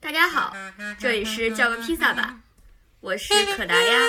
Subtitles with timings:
[0.00, 0.56] 大家好，
[0.98, 2.40] 这里是叫个披萨吧，
[3.00, 4.00] 我是可达鸭。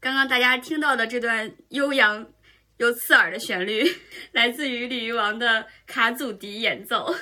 [0.00, 2.30] 刚刚大家听到的这段悠扬
[2.78, 4.02] 又刺耳的旋律，
[4.32, 7.14] 来自于鲤鱼王的卡祖笛演奏。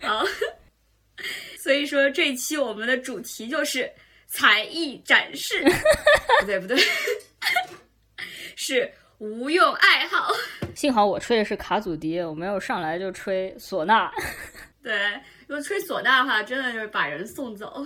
[0.00, 0.24] 好，
[1.58, 3.88] 所以说这一期我们的主题就是
[4.26, 5.62] 才艺展示，
[6.40, 6.78] 不对不对，
[8.56, 10.32] 是无用爱好。
[10.74, 14.10] 幸好我吹的是卡祖笛，我没有上来就吹唢呐。
[14.82, 15.12] 对，
[15.46, 17.84] 如果吹唢呐的话，真的就是把人送走。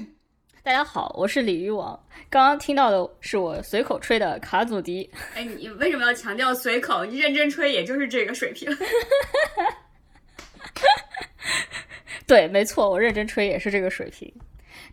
[0.62, 1.98] 大家好，我是鲤鱼王。
[2.28, 5.10] 刚刚听到的是我随口吹的卡祖笛。
[5.34, 7.06] 哎，你为什么要强调随口？
[7.06, 8.70] 你认真吹也就是这个水平。
[12.30, 14.32] 对，没错，我认真吹也是这个水平。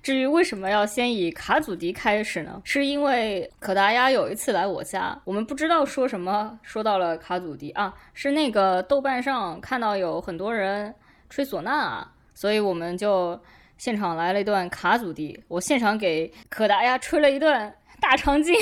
[0.02, 2.60] 至于为什么要先以卡祖笛开始呢？
[2.64, 10.92] 是因为可达鸭有一次来我家，我们不知道说什么，说到了卡祖笛啊，是那个豆瓣上看到有很多人
[11.30, 13.40] 吹唢呐，啊所以我们就
[13.78, 15.40] 现场来了一段卡祖笛。
[15.48, 18.56] 我现场给可达鸭吹了一段大长今，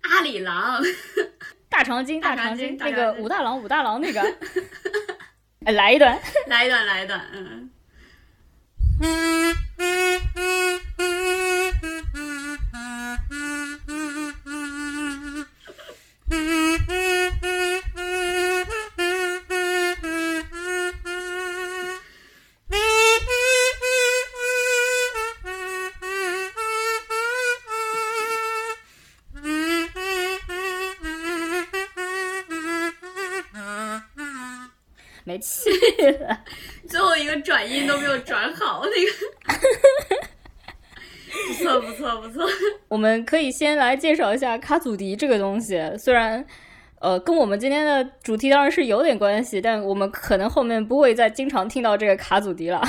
[0.00, 0.82] 阿里郎，
[1.70, 4.20] 大长今，大长今，那个武大郎，武大郎那个。
[5.72, 7.70] 来一段， 来一段，来一段，嗯。
[35.38, 35.70] 没气
[36.18, 36.40] 了，
[36.88, 39.12] 最后一个转音都没有转好，那个
[41.46, 42.44] 不错不错不错。
[42.88, 46.44] 我们可以先来介绍一下卡祖笛这个东西，虽然
[47.00, 52.82] 呃跟我们今天的主题当然是有点关系，但我们可能后面不会再经常听到这个卡祖笛了。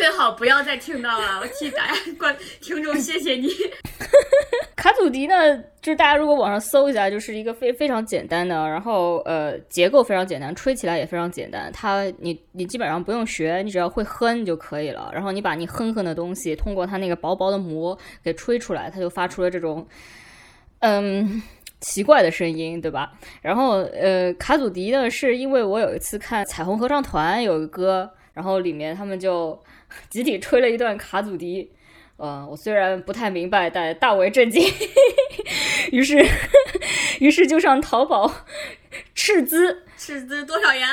[0.00, 3.50] 最好不要再听到了，我替大家观听众谢谢你。
[4.74, 11.70] 卡祖笛呢，就是大家如果网上搜一下，就是一个非非常简单的，然后呃结构非常简单，吹起来也非常简单。
[11.74, 15.10] 它你你基本上不用学，你只要会哼就可以了。
[15.12, 19.86] 然后你把你哼哼的东西通过它那个薄薄的膜给吹出来，它就发出了这种
[20.78, 21.42] 嗯
[21.80, 23.12] 奇怪的声音，对吧？
[23.42, 29.62] 然后呃卡祖笛呢，是因为我有一次看彩虹合唱团有个歌，然后里面他们就
[30.08, 31.72] 集体吹了一段卡祖笛。
[32.16, 34.62] 呃，我虽然不太明白，但大为震惊。
[35.90, 36.22] 于是，
[37.18, 38.44] 于是就上淘宝
[39.14, 40.86] 斥资，斥资多少元？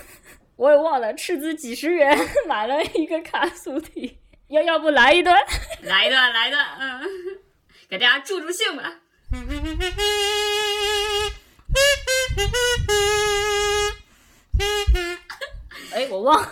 [0.56, 2.18] 我也忘了，斥资几十元
[2.48, 4.18] 买了一个卡祖笛。
[4.48, 5.38] 要要不来一段？
[5.84, 7.02] 来一段，来一段，嗯，
[7.88, 9.00] 给大家助助兴吧。
[15.92, 16.48] 哎，我忘了。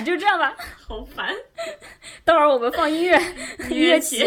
[0.00, 0.56] 就这样吧。
[0.86, 1.34] 好烦。
[2.24, 3.18] 待会儿我们放音乐，
[3.70, 4.24] 音乐起。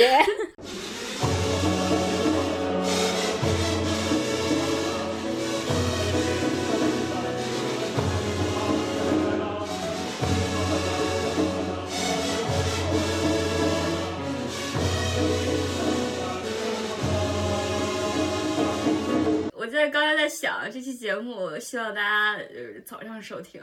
[19.53, 23.62] 我在刚才在想这期节目，希望大家呃早上收听。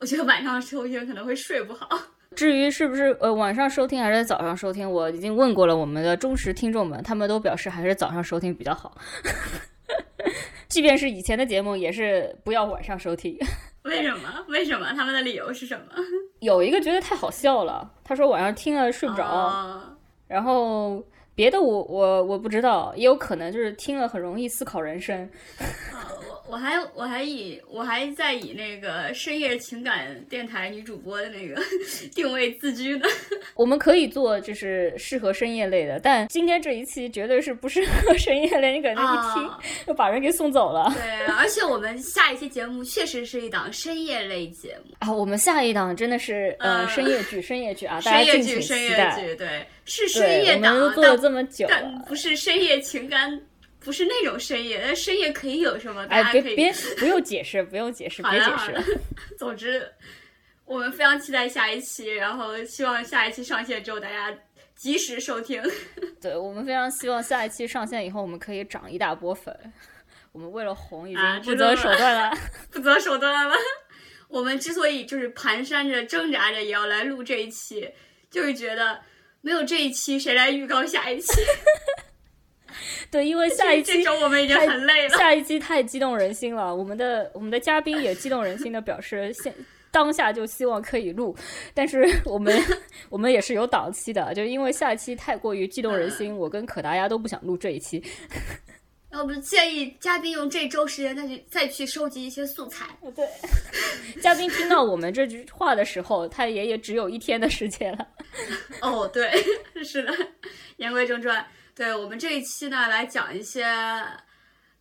[0.00, 1.88] 我觉得晚上收听可能会睡不好。
[2.36, 8.96] 至于是不是呃晚上收听还是早上收听，我已经问过了我们的忠实听众们，他们都表示还是早上收听比较好。
[10.68, 13.36] 即便是以前的节目，也是不要晚上收听。
[13.84, 14.44] 为什么？
[14.48, 14.92] 为什么？
[14.94, 15.86] 他们的理由是什么？
[16.40, 19.80] 有一个觉得太好笑了，他说晚上听了睡不着。
[20.28, 21.02] 然后
[21.34, 25.28] 别的我我我不知道，也有可能就是听了很容易思考人生。
[26.50, 31.60] 我还我还以我还在以那个深夜情感电台女主播的那个
[32.14, 33.06] 定位自居呢。
[33.54, 39.50] 我们可以做就是适合深夜类的，但今天这一期绝对是不适合 深夜类，你可能一听
[39.86, 40.92] 就把人给送走了。
[40.96, 45.12] 对，而且我们下一期节目确实是一档深夜类节目啊。
[45.12, 49.20] 我们下一档真的是呃深夜剧，深夜剧啊，大家敬请期待。
[49.36, 53.38] 对，是深夜档，我们做了这么久，但不是深夜情感。
[53.80, 56.04] 不是那种深夜，但深夜可以有什么？
[56.10, 59.00] 哎，别别，不用解释，不用解释，别解释。
[59.38, 59.90] 总之，
[60.64, 64.36] 我们非常期待下一期，然后希望下一期上线之后大家
[64.74, 65.62] 及时收听。
[66.20, 69.56] 对我们非常希望下一期上线以后，我们可以涨一大波粉。
[70.32, 72.36] 我们为了红已啊经不择手段了。
[72.70, 73.54] 不择手段了。
[74.28, 77.90] 我们之所以就是蹒跚着、挣扎着也要来录这一期，
[78.30, 79.00] 就是觉得
[79.40, 81.40] 没有这一期，谁来预告下一期？
[83.10, 85.18] 对，因为下一期这周我们已经很累了。
[85.18, 89.54] 下一期太激动人心了，我们的我们的嘉宾也激动人心的表示，现
[89.90, 91.34] 当下就希望可以录，
[91.72, 92.54] 但是我们
[93.08, 98.02] 我们也是有档期的，就因为下一期太过于激动人心，我跟可达鸭都不想录这一期。
[99.10, 102.84] 我们建议嘉宾用这周时间再去再去收集一些素材。
[103.16, 103.26] 对，
[104.20, 108.06] 嘉宾听到我们这句话的时候，他也也只有一天的时间了。
[108.82, 109.30] 哦，对，
[109.82, 110.14] 是的。
[110.76, 111.44] 言归正传，
[111.78, 113.62] 对我们这一期呢，来讲一些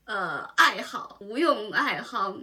[0.05, 2.35] 呃爱好，无用爱好，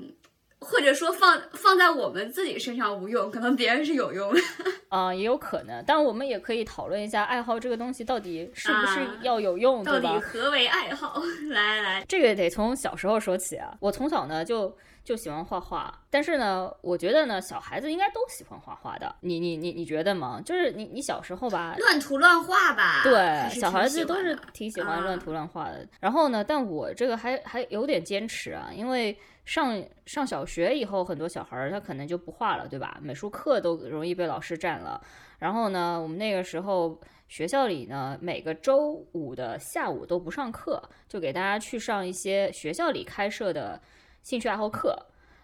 [0.61, 4.41] 或者说放放在我们自己身上无用，可能别人是有用的。
[4.91, 10.21] 啊、也有可能，但我们也可以讨论一下爱好这个东西到底是不是啊要有用，到底对吧？
[10.21, 11.21] 何为爱好？
[11.51, 13.77] 来来来，这个得从小时候说起啊。
[13.81, 14.73] 我从小呢就
[15.05, 19.15] 就喜欢画画，但是呢，我觉得呢，小孩子应该都喜欢画画的。
[19.21, 20.41] 你你你你觉得吗？
[20.43, 23.03] 就是你你小时候吧，乱涂乱画吧。
[23.05, 25.87] 对，小孩子都是挺喜欢乱啊涂乱画的。
[26.01, 29.15] 然后呢，但我这个还还有点坚持啊，因为
[29.45, 32.99] 上上小学以后，很多小孩儿他可能就不画了，对吧？
[33.03, 34.99] 美术课都容易被老师占了。
[35.39, 36.99] 然后呢，我们那个时候
[37.29, 43.79] 学校里呢，每个周五的下午都不上课，就给大家去上一些学校里开设的
[44.25, 44.99] 兴趣爱好课。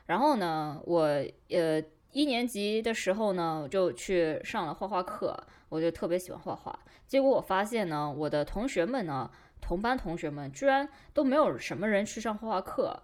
[0.07, 1.03] 然后呢，我
[1.51, 1.83] 呃
[2.13, 5.39] 一年级的时候呢，就去上了画画课，
[5.69, 6.77] 我就特别喜欢画画。
[7.07, 9.31] 结果我发现呢，我的同学们呢，
[9.61, 12.99] 同班同学们居然都没有什么人去上画画课。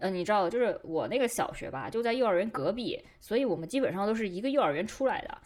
[0.00, 5.38] 呃，你知道，就是我那个小学吧，就在幼儿园隔壁，所以我们基本上都是一个幼儿园出来的。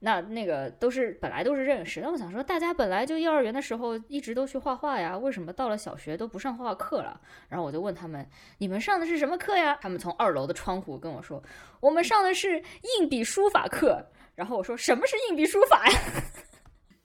[0.00, 7.20] 那那个都是本来都是认识，那我想说，大家本来就幼儿园的时候一直都去画画呀，为什么到了小学都不上画画课了？
[7.48, 8.24] 然后我就问他们，
[8.58, 9.76] 你们上的是什么课呀？
[9.80, 11.42] 他们从二楼的窗户跟我说，
[11.80, 12.62] 我们上的是
[12.98, 14.00] 硬笔书法课。
[14.34, 15.98] 然后我说，什么是硬笔书法呀？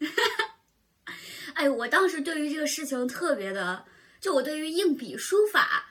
[1.55, 3.83] 哎，我当时对于这个事情特别的，
[4.19, 5.85] 就我对于硬笔书法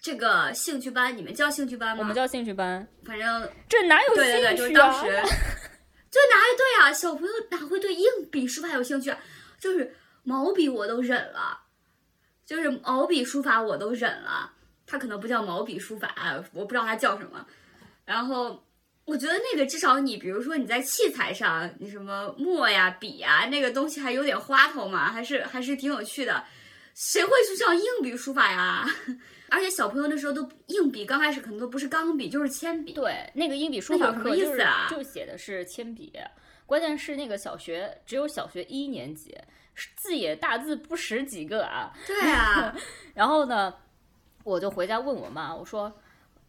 [0.00, 2.00] 这个兴趣班，你们叫兴趣班吗？
[2.00, 4.90] 我们叫兴趣班，反正这哪有对对对，就是兴趣啊？
[4.90, 5.36] 当时，
[6.10, 9.14] 就哪有对啊，小朋友哪会对硬笔书法有兴趣？
[9.58, 11.60] 就是毛笔我都忍了，
[12.46, 14.52] 就是毛笔书法我都忍了，
[14.86, 16.14] 它可能不叫毛笔书法，
[16.52, 17.46] 我不知道它叫什么。
[18.04, 18.64] 然后
[19.04, 26.44] 我觉得那个至少你，比如说你在器材上，你什么墨呀、笔呀，那个东西还有点花头嘛，还是还是挺有趣的。
[26.94, 28.86] 谁会去上硬笔书法呀？
[29.50, 32.92] 而且小朋友那时候都硬笔，刚开始可能都不是钢笔就是铅笔。
[32.92, 36.12] 对，那个硬笔书法课就是意思啊就写的是铅笔，
[36.66, 39.36] 关键是那个小学只有小学一年级，
[39.96, 41.92] 字也大字不识几个啊。
[42.06, 42.74] 对啊，
[43.14, 43.74] 然后呢，
[44.44, 45.92] 我就回家问我妈，我说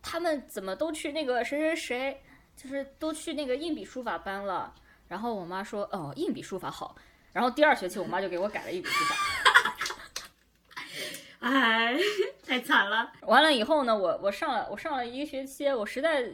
[0.02, 2.22] 他们怎么都去那个谁谁谁，
[2.56, 4.74] 就是都去那个硬笔书法班了。
[5.08, 6.96] 然后我妈说，哦，硬笔书法好。
[7.32, 9.16] 然后第二学期我妈就给我改了硬笔书法。
[11.40, 11.98] 哎，
[12.46, 13.12] 太惨了。
[13.22, 16.30] 完了以后呢，我我上了我上了一个学期，我实在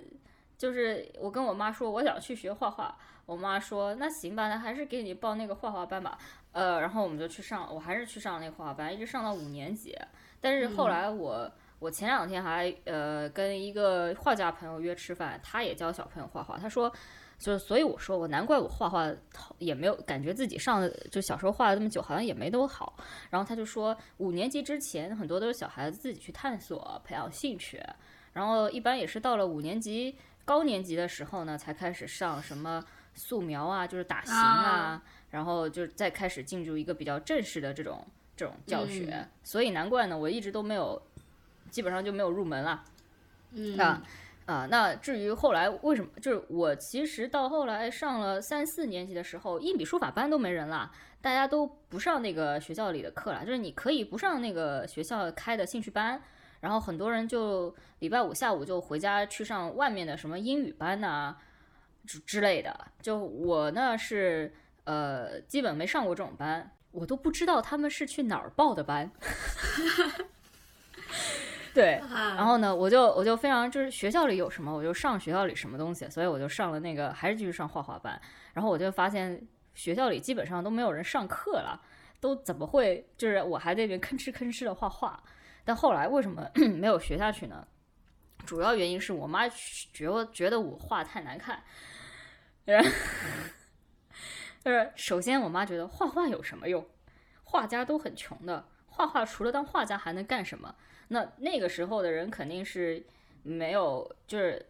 [0.57, 6.17] 就是我跟我妈说我想去学画画，我妈说那行吧，那还是给你报那个画画班吧。
[6.51, 9.95] 呃，然后我们就去上，我还是去上那个画画班，一直上到五年级。
[10.41, 16.91] 但是后来我、我前两天还呃跟一个画家朋友约吃饭，他也教小朋友画画，他说。
[17.37, 19.11] 就所以我说我难怪我画画
[19.59, 22.97] 也没有感觉自己上的就小时候画了这么久好像也没多好，
[23.29, 27.83] 然后他就说五年级之前很多都是小孩子自己去探索培养兴趣，
[28.33, 30.15] 然后一般也是到了五年级
[30.45, 35.03] 高年级的时候呢才开始上什么素描啊，就是打形啊，啊。
[35.31, 38.05] 然后就再开始进入一个比较正式的这种
[38.37, 39.29] 这种教学，嗯。
[39.43, 41.01] 所以难怪呢我一直都没有
[41.69, 42.83] 基本上就没有入门了。
[43.51, 43.77] 嗯。
[43.77, 44.01] 啊
[44.45, 56.21] 啊，那至于后来为什么，就是我其实到后来上了三四年级的时候，硬笔书法班都没人了，大家都不上那个学校里的课了，就是你可以不上那个学校开的兴趣班，
[56.59, 61.35] 然后很多人就礼拜五下午就回家去上外面的什么英语班呐、
[62.05, 62.87] 之之类的。
[63.01, 69.09] 就我呢是呃基本没上过这种班，我都不知道他们是去哪儿报的班。
[71.75, 78.19] 对，然 然后呢，我就我就非常就是学校里有什么我就上学校里什么东西，所以我就上了那个还是继续上画画班。
[78.53, 81.79] 然后我就发现学校里基本上都没有人上课了，
[82.21, 85.21] 都怎么会就是我还在那边吭哧吭哧的画画？
[85.65, 87.67] 但后来为什么 没有学下去呢？
[88.45, 89.49] 主要原因是我妈
[89.91, 91.61] 觉得觉得我画太难看，
[92.63, 92.89] 然后
[94.63, 96.87] 就是首先我妈觉得画画有什么用？
[97.43, 100.73] 画家都很穷的，画画除了当画家还能干什么？
[101.07, 103.03] 那那个时候的人肯定是
[103.43, 104.65] 没有，就是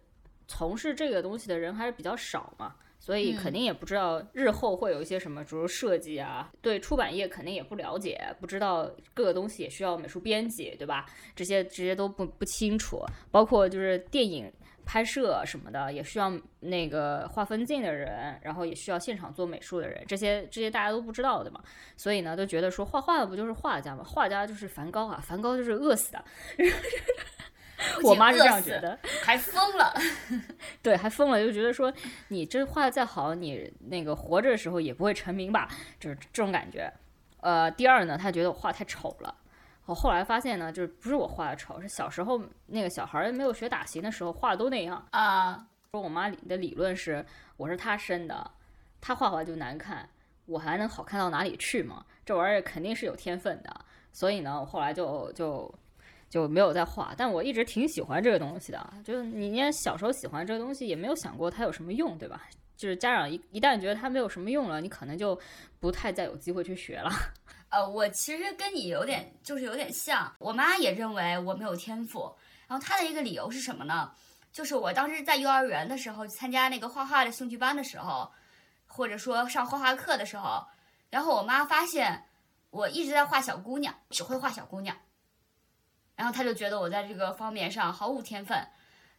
[0.48, 11.06] 从事这个东西的人还是比较少嘛，所以肯定也不知道日后会有一些什么，比如设计啊，对出版业肯定也不了解，不知道各个东西也需要美术编辑，对吧？
[11.36, 14.51] 这些这些都不不清楚，包括就是电影。
[14.86, 21.60] 拍摄什么的也需要那个画分镜的人，然后也需要现场做美术的人，这些这些大家都不知道的嘛，
[21.98, 24.04] 所以呢，都觉得说画画的不就是画家吗？
[24.04, 26.24] 画家就是梵高啊，梵高就是饿死的。
[28.04, 29.94] 我妈是这样觉得，还疯了。
[30.82, 31.94] 对，还疯了，就觉得说
[32.30, 35.68] 你这画的再好，你那个活着的时候也不会成名吧，
[36.00, 36.92] 就是这种感觉。
[37.42, 39.36] 呃，第二呢，他觉得我画太丑了。
[39.86, 45.68] 我后来发现呢，就是不是我画的丑，是小时候那个小孩没有学打形的时候画的都那样啊。
[45.92, 47.25] 说我妈的理论是，
[47.56, 48.51] 我是她生的，
[49.00, 50.10] 她画画就难看，
[50.46, 52.06] 我还能好看到哪里去嘛？
[52.25, 53.86] 这玩意儿肯定是有天分的。
[54.12, 55.74] 所以呢，我后来就就
[56.30, 57.13] 就没有再画。
[57.15, 62.42] 但我一直挺喜欢这个东西的，就是你小时候喜欢这个东西，也没有想过它有什么用，对吧？
[62.75, 65.39] 就是家长一一旦觉得它没有什么用了，你可能就
[65.79, 67.10] 不太再有机会去学了。
[67.70, 70.34] 呃，我其实跟你有点，就是有点像。
[70.39, 72.34] 我妈也认为我没有天赋，
[72.67, 74.12] 然后她的一个理由是什么呢？
[74.51, 78.32] 就是我当时在幼儿园的时候参加那个画画的兴趣班的时候，
[78.88, 80.65] 或者说上画画课的时候，
[81.10, 82.24] 然后我妈发现
[82.70, 84.96] 我一直在画小姑娘，只会画小姑娘，
[86.15, 88.65] 然后她就觉得我在这个方面上毫无天分。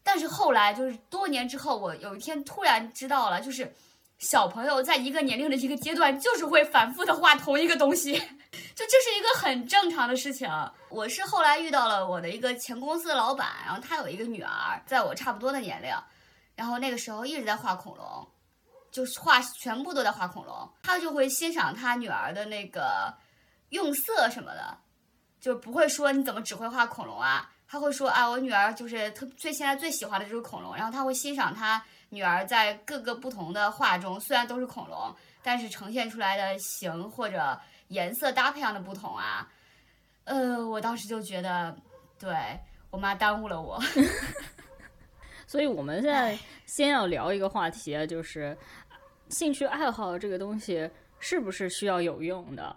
[0.06, 3.75] 但是后来就是多年之后，我有一天突然知道了，就是
[4.18, 8.12] 小朋友在一个年龄的一个阶段，就是会反复的画同一个东西。
[8.12, 10.48] 就这是一个很正常的事情。
[10.90, 15.92] 我是后来遇到了我的一个前公司的老板，然后他有一个女儿，在我差不多的年龄，
[16.54, 18.28] 然后那个时候一直在画恐龙，
[18.92, 20.72] 就是画全部都在画恐龙。
[20.84, 23.12] 他就会欣赏他女儿的那个
[23.70, 24.78] 用色什么的，
[25.40, 27.50] 就不会说你怎么只会画恐龙啊？
[27.68, 30.75] 他会说啊，我女儿就是特最现在最喜欢的就是恐龙。
[30.75, 37.58] 然后他会欣赏他女儿在各个不同的画中，虽然都是恐龙，但是呈现出来的形或者。
[37.90, 39.49] 颜色搭配上的不同啊，
[40.25, 41.73] 呃，我当时就觉得，
[42.18, 42.35] 对
[42.90, 43.80] 我妈耽误了我。
[45.46, 48.58] 所以我们现在先要聊一个话题，就是
[49.28, 52.76] 兴趣爱好这个东西是不是需要有用的？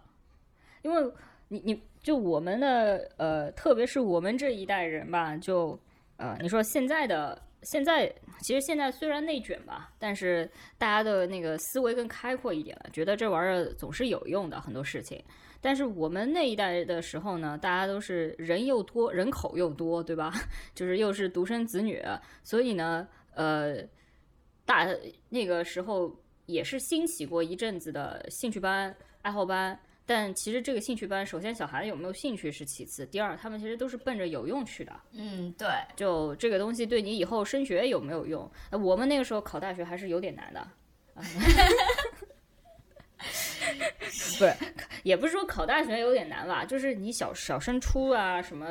[0.83, 1.11] 因为
[1.47, 5.79] 你你就我们的呃，特别是我们这一代人吧，就
[6.17, 7.41] 呃，你说现在的。
[7.63, 8.09] 现在
[8.41, 15.21] 其实现在虽然内卷吧，但是大家的那个思维更开阔一点了，觉得这玩意儿总是有用的很多事情。
[15.59, 20.31] 但是我们那一代的时候呢，大家都是人又多，人口又多，对吧？
[20.73, 22.01] 就是又是独生子女，
[22.45, 23.83] 所以呢，呃，
[24.65, 24.87] 大
[25.27, 26.09] 那个时候
[26.45, 29.77] 也是兴起过一阵子的兴趣班、爱好班。
[30.09, 34.91] 但其实这个兴趣班，首先小孩有没有兴趣是其次，第二他们其实都是奔着有用去的。
[35.11, 38.51] 嗯，对，就这个东西对你以后升学有没有用？
[38.71, 40.67] 我们那个时候考大学还是有点难的。
[43.19, 44.51] 不是，
[45.03, 48.67] 也不是说考大学有点难吧，就是你小小升初啊什么。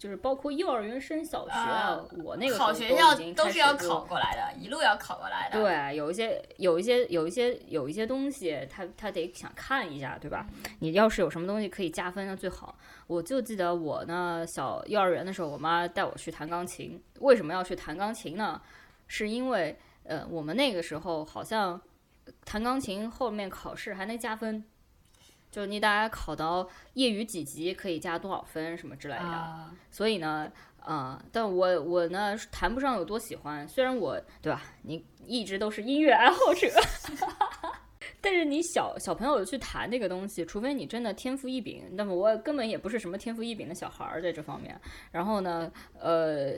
[0.00, 5.60] 就是包括幼儿园升小学啊，我那个考学校都是要考过来的，一路要考过来的。
[5.60, 10.46] 对，有一些有一些有一些有一些东西，他他得想看一下，对吧？
[10.78, 12.78] 你要是有什么东西可以加分，那最好。
[13.06, 16.98] 我就记得我呢，小幼儿园的时候，我妈带我去弹钢琴。
[17.18, 18.58] 为什么要去弹钢琴呢？
[19.06, 21.78] 是因为呃，我们那个时候好像
[22.46, 24.64] 弹钢琴后面考试还能加分。
[25.50, 36.68] 就你大概考到业余几级可以加多少分什么之类的，所以呢，啊，但我我呢谈不上有多喜欢，虽然我对吧，你一直都是音乐爱好者，
[38.22, 44.80] 但是你小小朋友去弹这个东西，除非你真的天赋异禀，那么我根本也不是什么天赋异禀的小孩儿在这方面。
[45.10, 46.52] 然后呢，呃，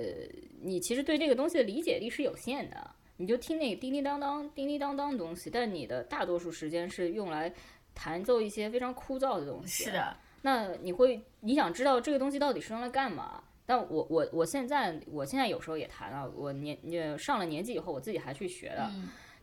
[0.60, 7.50] 你其实对这个东西的理解力是有限的，你就听那个叮叮当当、叮叮当当的东西，但你的大多数时间是用来。
[7.94, 10.16] 弹奏一些非常枯燥的东西，是的。
[10.42, 13.42] 那你会，你想知道这个东西到底是用来干嘛？
[13.64, 18.90] 但我我我现在我现在有时候也弹啊，我年也上了年纪以后，我自己还去学的。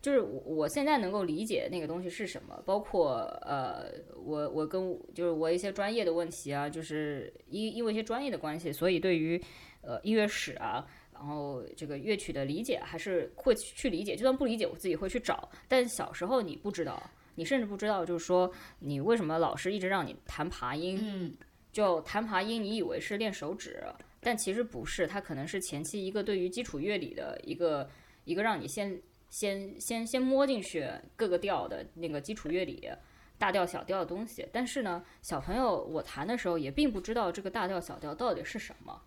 [0.02, 9.42] 就是我我现在能够理解那个东西是什么，包括呃，我我跟就是我一些专业的问题啊，就是因因为一些专业的关系，所以对于
[9.82, 15.50] 呃音乐史啊，然后这个乐曲的理解还是会去理解，就算不理解，我自己会去找。
[15.68, 17.02] 但小时候你不知道。
[17.40, 21.00] 你甚至不知道，就是说，你为什么老师一直让你弹爬音？
[21.02, 21.34] 嗯，
[21.72, 23.82] 就弹爬音，你以为是练手指，
[24.20, 27.90] 但其实不是，它可能是前期一个对于基础乐理的一个
[28.26, 32.92] 一个让你先先先先摸进去各个调的那个基础乐理。
[33.38, 34.46] 大调小调的东西。
[34.52, 39.02] 但是呢，小朋友我弹的时候也并不知道这个大调小调到底是什么，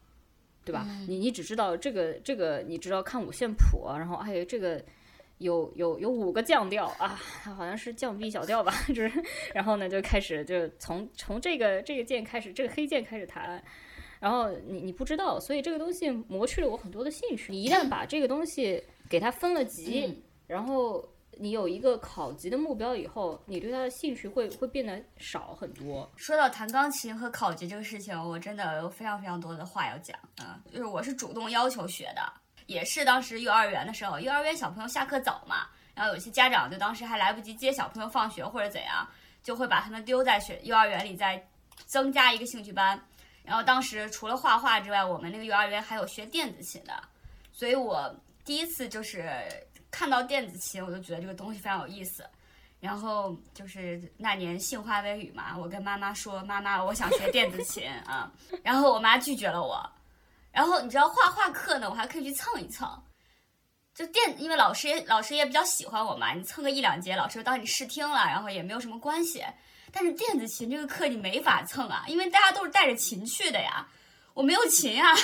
[0.64, 0.86] 对吧？
[1.06, 4.82] 你你只知道这个这个，你知道看五线谱，然后哎这个
[5.42, 9.12] 有有有五个降调啊，好像是降 B 小调吧， 就是，
[9.54, 13.62] 然后呢就开始就从从这个这个键开始，这个黑键开始弹。
[14.18, 17.50] 然后你你不知道，所以这个东西磨去了我很多的兴趣。
[17.50, 18.80] 你一旦把这个东西
[19.10, 21.04] 给它分了级，然后
[21.38, 26.08] 你有一个考级的目标以后，你对它的兴趣会会变得少很多。
[26.14, 30.62] 说到弹钢琴和考级这个事情，我真的有非常非常多的话要讲啊！
[30.70, 32.22] 就是我是主动要求学的，
[32.72, 39.06] 也是当时幼儿园的时候，幼儿园小朋友下课早嘛，然后有些家长就当时还来不及接小朋友放学或者怎样，
[39.42, 41.46] 就会把他们丢在学幼儿园里，再
[41.86, 43.00] 增加一个兴趣班。
[43.44, 46.92] 然后当时除了画画之外，我们那个幼儿园还有学电子琴的，
[47.52, 48.14] 所以我
[48.44, 49.30] 第一次就是
[49.90, 52.24] 看到电子琴，我就觉得这个东西非常有意思。
[52.80, 58.28] 然后就是那年杏花微雨嘛，我跟妈妈说：“妈妈，我想学电子琴啊。”
[58.64, 59.88] 然后我妈拒绝了我。
[60.52, 63.02] 然后你知道画画课呢，我还可以去蹭一蹭，
[63.94, 69.42] 就电，因为老师也老师也比较喜欢我嘛，你蹭个一两节，老师就当你试听了，然后也没有什么关系。
[69.90, 73.88] 但是电子琴这个课你没法蹭啊，因为大家都是带着琴去的呀，
[74.34, 75.22] 我没有琴啊， 就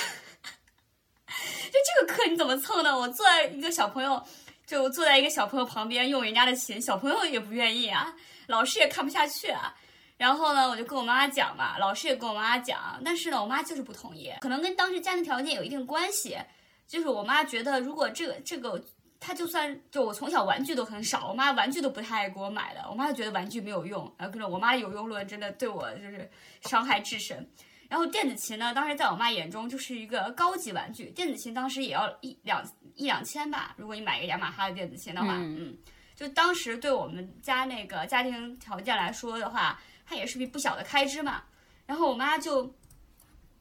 [1.27, 2.97] 这个课你怎么蹭呢？
[2.97, 4.23] 我坐在一个小朋友，
[4.65, 8.15] 就坐在一个小朋友旁边用人家的琴，小朋友也不愿意啊，
[8.47, 9.75] 老师也看不下去啊。
[10.19, 16.37] 然后呢，我就跟我妈妈讲嘛，老师也跟我妈妈讲，但是呢，我妈就是不同意，可能跟当时家庭条件有一定关系，
[16.85, 18.79] 就是我妈觉得如果这个这个。
[19.21, 27.45] 她就算就我从小玩具都很少，我妈玩具都不太爱给我买的，我妈就觉得玩具没有用，然后跟着我妈有用论真的对我就是伤害至深。
[27.89, 32.63] 然后电子琴呢，当时在我妈眼中就是一个高级玩具，电子琴当时也要一两
[32.95, 35.77] 一两千吧，如果你买一个雅马哈的电子琴的话，嗯，
[36.15, 39.77] 就当时对我们家那个家庭条件来说的话，
[40.09, 41.43] 它也是笔不小的开支嘛。
[41.85, 42.73] 然后我妈就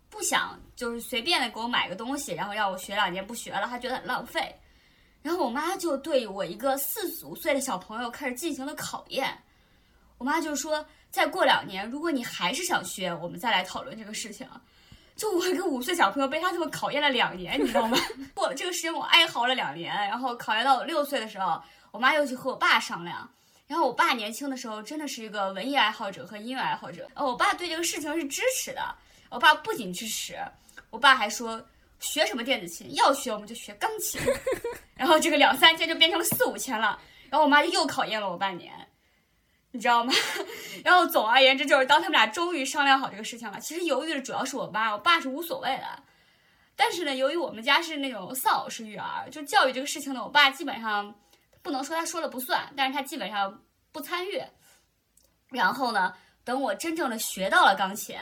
[0.09, 4.55] 不想就是随便的给我买个东西，然后让我学两年不学了，她觉得很浪费。
[5.21, 9.37] 然后我妈就对我一个四五岁的小朋友开始进行了考验。
[10.17, 14.49] 我妈就说：“再过两年，如果你还是想学，我们再来讨论这个事情。”
[15.17, 17.99] 就我一个五岁小朋友被他这么考验了两年，你知道吗？
[18.35, 19.93] 过了这个时间，我哀嚎了两年。
[19.93, 23.29] 然后考验到我六岁的时候，我妈又去和我爸商量。
[23.69, 27.09] 然后我爸年轻的时候真的是一个文艺爱好者和音乐爱好者。
[27.15, 28.83] 我爸对这个事情是支持的。
[29.31, 30.37] 我爸不仅支持，
[30.91, 31.65] 我爸还说。
[32.01, 32.95] 学什么电子琴？
[32.95, 34.21] 要学我们就学钢琴，
[34.95, 36.97] 然后这个两三千就变成了四五千了。
[37.29, 38.73] 然后我妈就又考验了我半年，
[39.73, 40.13] 你知道吗？
[40.85, 46.05] 然后总而言之，就是当他们俩终于商量好这个事情了，其实犹豫的主要是我妈，我爸是无所谓的。
[46.77, 51.13] 但是呢，由于我们家是那种丧偶式育儿，就教育这个事情呢，我爸基本上
[51.69, 54.43] 不能说他说了不算，但是他基本上不参与。
[55.51, 58.17] 然后呢，等我真正的学到了钢琴，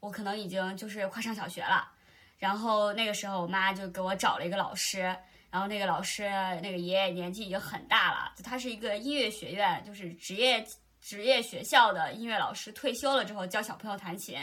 [0.00, 1.88] 我可能已经就是快上小学了。
[2.36, 5.02] 然后那个时候，我妈就给我找了一个老师，
[5.50, 6.24] 然后那个老师
[6.60, 10.66] 那个爷爷年纪已经很大了，他是一个音乐学院，就是职业
[11.00, 14.36] 职业学校的音乐老师，退休了之后教小朋友弹琴，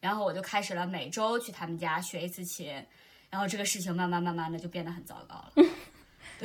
[0.00, 2.82] 然后我就开始了每周去他们家学一次琴，
[3.28, 5.52] 然后这个事情慢慢慢慢的就变得很糟糕了。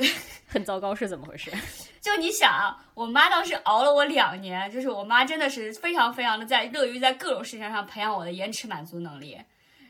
[0.46, 1.50] 很糟糕是怎么回事？
[2.00, 9.38] 就你想，我妈当时熬了我两年，就是我妈真的是非常非常的在乐于在各种事情上培养我的延迟满足能力。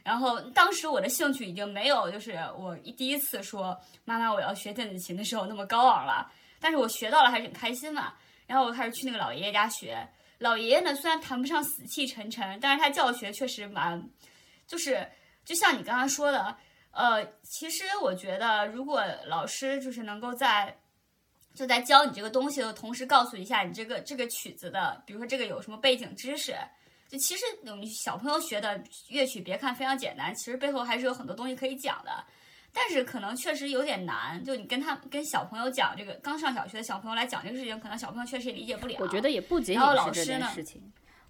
[0.03, 6.31] 然后当时我的兴趣已经没有，就是我第一次说妈妈我要学电子琴的时候那么高昂了。
[6.59, 8.13] 但是我学到了还是很开心嘛。
[8.47, 10.07] 然后我开始去那个老爷爷家学。
[10.39, 14.03] 老爷爷呢虽然谈不上死气沉沉，但是他教学确实蛮，
[14.67, 15.07] 就是
[15.45, 16.57] 就像你刚刚说的，
[16.93, 20.77] 呃，其实我觉得如果老师就是能够在
[21.55, 26.55] 就在教你这个东西的同时，告诉一下你这个这个曲子的，比如说这个有什么背景知识。
[27.09, 32.25] 就其实你小朋友学的乐曲，别看非常简单，其实背后还是有很多东西可以讲的。
[32.73, 38.95] 但是可能确实有点难，就你跟他跟小朋友讲这个刚上小学的小朋友来讲这个事情，可能小朋友确实也理解不了。
[39.01, 40.81] 我觉得也不仅仅是这件事情，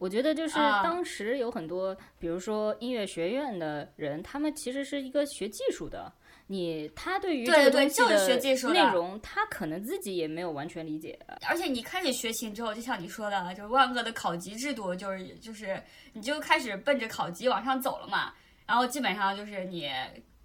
[0.00, 6.10] 我觉得就是当时有很多，比如说音乐学院的人，他们其实是一个学技术的。
[6.46, 11.18] 你他对于这个东西的内容，他可能自己也没有完全理解。
[11.46, 15.80] 而且你开始学琴之后，就像你说的，就是万恶的考级制度，就是就是
[16.14, 18.32] 你就开始奔着考级往上走了嘛。
[18.66, 19.90] 然后基本上就是你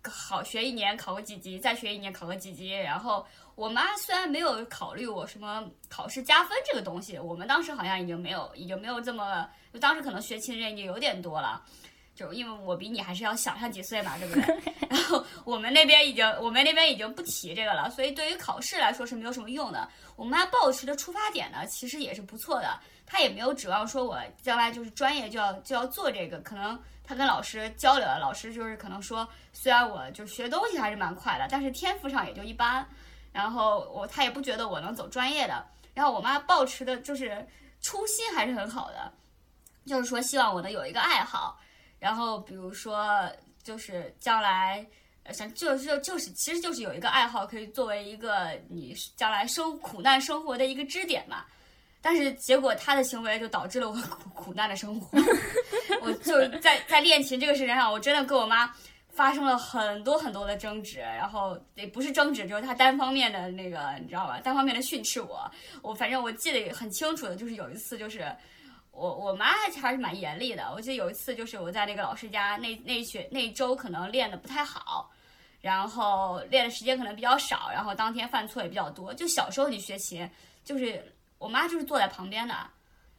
[0.03, 2.69] 好学一年考个几级，再学一年考个几级。
[2.71, 11.63] 然后我妈虽然没有考虑我什么考试加分这个东西，我们当时好像已经没有已经没有这么，就当时可能学琴的人已经有点多了。
[12.13, 14.63] 就因为我比你还是要小上几岁嘛，对不对？
[14.89, 19.85] 然后我们那边已经，我们那边已经不提这个了，所以对于考试来说是没有什么用的。
[20.15, 26.39] 我妈抱持的出发点呢，其实也是不错的，她也没有指望说我将来就是专业就要就要做这个。
[26.39, 32.87] 可能她跟老师交流了，老师就是可能说，虽然我就学东西还是蛮快的，但是天赋上也就一般。
[33.35, 35.61] 然后我她也不觉得我能走专业的。
[35.93, 37.45] 然后我妈抱持的就是
[37.81, 39.11] 初心还是很好的，
[39.85, 41.59] 就是说希望我能有一个爱好。
[41.99, 43.29] 然后，比如说，
[43.63, 44.85] 就是将来，
[45.33, 51.45] 想就就就是，其实就是有一个爱好，可以作为一个你将来生苦难生活的一个支点嘛。
[52.01, 55.17] 但是结果他的行为就导致了我苦苦难的生活。
[56.01, 58.71] 我就在在练琴这个事情上，我真的跟我妈
[59.15, 60.99] 发生了很多很多的争执。
[60.99, 64.39] 然后也不是争执，就是他单方面的那个，你知道吧？
[64.41, 65.49] 单方面的训斥我。
[65.81, 68.31] 我反正我记得很清楚的，就是有一次就是。
[68.97, 69.47] 我我妈
[69.81, 70.71] 还是蛮严厉的。
[70.73, 75.11] 我记得有一次，就是我在那个老师家，那那学那周可能练的不太好，
[75.59, 79.13] 然后练的时间可能比较少，然后当天犯错也比较多。
[79.13, 80.25] 就小时候你学琴，
[80.63, 82.55] 就是我妈就是坐在旁边的，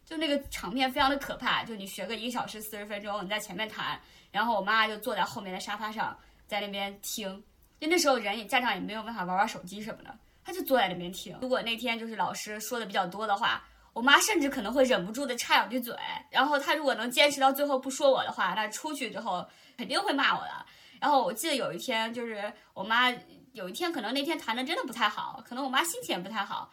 [0.06, 1.62] 就那个场面非常的可怕。
[1.62, 4.00] 就你学个一个小时四十分钟，你在前面弹，
[4.36, 7.42] 然后我妈就坐在后面的沙发上，在那边听。
[7.80, 11.36] 就那时候人也家长也没有办法玩玩手机什么的，她就坐在那边听。
[11.40, 13.64] 如果那天就是老师说的比较多的话。
[13.96, 15.96] 我妈甚至可能会忍不住的插两句嘴，
[16.28, 19.42] 然后她如果能坚持到最后不说我的话，那出去之后
[19.78, 20.66] 肯定会骂我的。
[21.00, 23.10] 然后我记得有一天，就是我妈
[23.54, 26.70] 有一天可能那天弹的真的不太好，可能我妈心情也不太好，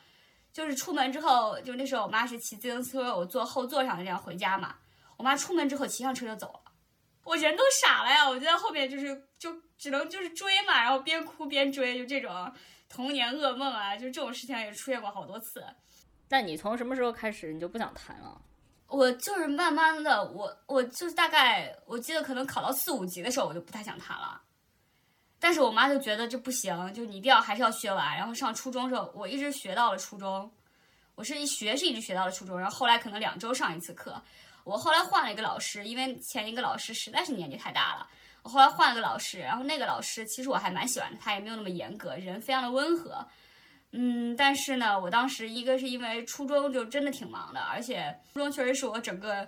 [0.52, 4.76] 就是出门之后，就那时候我妈是骑自行车，我坐后座上这样回家嘛。
[5.16, 6.63] 我妈出门之后骑上车就走了，
[7.24, 8.28] 我人都傻了呀！
[8.28, 12.52] 我就在后面就是就只能就是追嘛，然后边哭边追，就这种
[12.90, 15.64] 童年噩梦啊，就这种事情也出现过好多次。
[16.30, 18.42] 那你从什么时候开始你就不想谈了？
[18.88, 24.42] 我就是慢慢的，我我就是大概我记得可能考到四五级的时候，我就不太想谈了。
[25.40, 28.16] 但是我妈就觉得这不行，就你一定要还是要学完。
[28.16, 30.52] 然后上初中时候，我一直学到了初中，
[31.16, 32.60] 我是一学是一直学到了初中。
[32.60, 34.22] 然后后来可能两周上一次课，
[34.64, 38.08] 我后来换了一个老师，因为前一个老师实在是年纪太大了。
[38.44, 43.26] 我后来换了个老师，然后那个老师其实我还蛮喜欢的，他也没有那么严格，人非常的温和。
[43.92, 49.48] 嗯，但是呢，我当时一个是因为初中就真的挺忙的，而且初中确实是我整个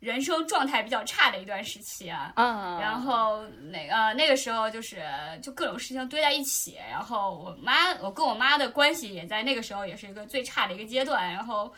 [0.00, 2.32] 人生状态比较差的一段时期啊。
[2.36, 2.78] 嗯。
[2.80, 5.02] 然后那个那个时候就是
[5.42, 11.32] 就各种事情堆在一起，然后我妈我跟我妈的关系也在那个时候也是一个最差的一个阶段。
[11.32, 11.70] 然后，呃，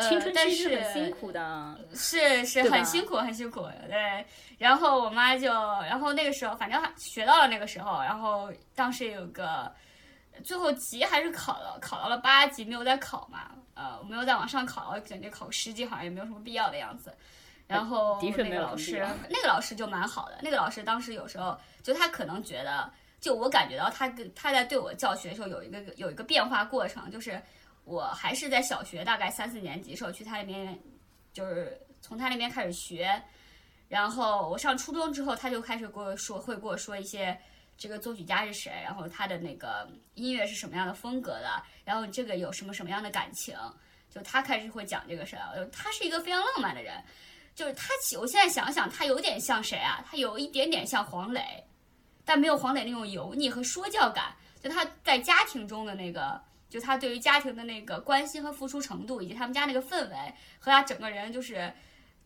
[0.00, 3.66] 青春期是很辛苦的，是是很辛苦很辛苦。
[3.88, 4.26] 对。
[4.58, 5.52] 然后我妈就，
[5.82, 9.72] 然后那个时候反正学到了那个时候，然后当时有个。
[10.42, 17.14] 最后级还是考了，考到了八级，没有再考嘛，呃，没有再往上考，感觉考十级好像也没有什么必要的样子。
[17.68, 20.38] 然后那个老师，那个老师就蛮好的。
[20.42, 27.40] 那个老师当时有时候就他可能觉得，就我感觉到他跟他在对我教学的时候有一个有一个变化过程，就是
[27.84, 30.78] 我还是在小学大概三四年级时候去他那边，
[31.32, 33.22] 就是从他那边开始学，
[33.88, 37.38] 然后我上初中之后，他就开始给我说，会给我说一些。
[37.76, 38.70] 这个作曲家是谁？
[38.84, 41.60] 然后他的那个音乐是什么样的风格的？
[41.84, 43.58] 然后这个有什么什么样的感情？
[44.08, 45.68] 就他开始会讲这个事儿。
[45.72, 47.02] 他是一个非常浪漫的人，
[47.52, 47.88] 就是他。
[48.20, 50.00] 我现在想想，他有点像谁啊？
[50.08, 51.42] 他有一点点像黄磊，
[52.24, 54.32] 但没有黄磊那种油腻和说教感。
[54.62, 56.40] 就他在家庭中的那个，
[56.74, 60.16] 就他对于家庭的那个关心和付出程度，以及他们家那个氛围
[60.58, 61.72] 和他整个人就是。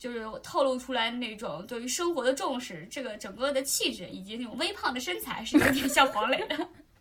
[0.01, 6.57] 就是透露出来那种对于生活的重视，这个整个的气质以及那种微胖的身材是有点像黄磊的，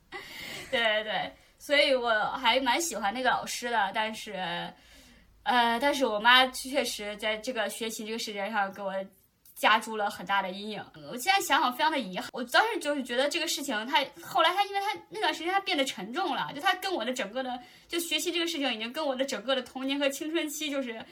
[0.71, 4.33] 对对对，所以我还蛮喜欢那个老师的，但是，
[5.43, 8.91] 呃，但是我妈确实在这个学习这个事情上给我
[9.57, 10.85] 加诸了很大的阴影。
[11.11, 21.03] 我现在想想非常的遗憾，我当时就是觉得这个事情，他后来他因为他那段时间他变得沉重了，就他跟我的整个的就学习这个事情已经跟我的整个的童年和青春期就是。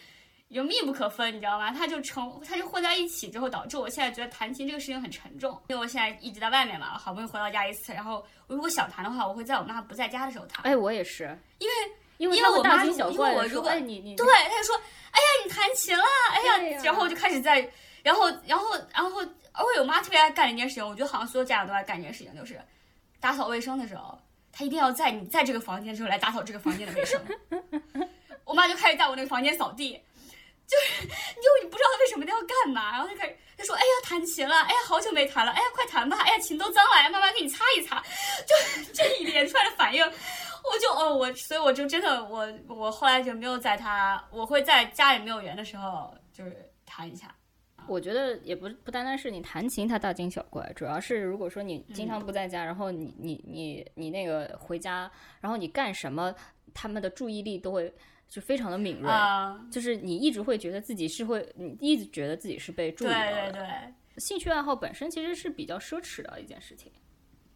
[0.50, 1.72] 有密不可分，你知道吗？
[1.72, 5.52] 它就成，它就混在一起之后，导致我现在觉得弹琴这个事情很沉重。
[5.70, 10.64] 因为我现在一直在外面嘛，好不容易回到家一次，然后我如果想弹的话，我会在我妈不在家的时候弹。
[10.64, 11.74] 哎，我也是，因为
[12.18, 14.76] 因为我妈，因为我如果你你对，他就说，
[15.10, 17.68] 哎呀，你弹琴了，哎呀，然后我就开始在，
[18.06, 19.20] 然后然后然后，
[19.52, 22.62] 而且我妈特别爱干一件事情，我觉得好像所有家长都爱干一件事情，就是
[23.20, 24.16] 打扫卫生的时候，
[24.52, 27.20] 她一定要在你在这个房间之后来打扫这个房间的卫生。
[28.44, 30.00] 我妈就开始在我那个房间扫地。
[30.68, 38.04] 就是，就你不知道她为什么要干嘛，然后她开始她说：“哎呀，弹琴了，哎呀，好久没弹了，哎呀，快弹吧，哎呀，琴都脏了，妈妈给你擦一擦。”
[38.46, 47.34] 就这一连串的反应，我就哦，我所以我就真的我我后来就没有在他，我会在家里没有人的时候就是弹一下，
[47.88, 56.34] 我觉得也不不单单是你弹琴它大惊小怪，主要是如果说你经常不在家，然后你你你你那个回家，然后你干什么，
[56.74, 57.94] 他们的注意力都会
[58.28, 63.52] 就非常的敏锐，啊，就是你一直会觉得自己是会，你一直觉得自己是被注意到的。
[63.52, 66.92] 对对兴趣爱好本身其实是比较奢侈的一件事情。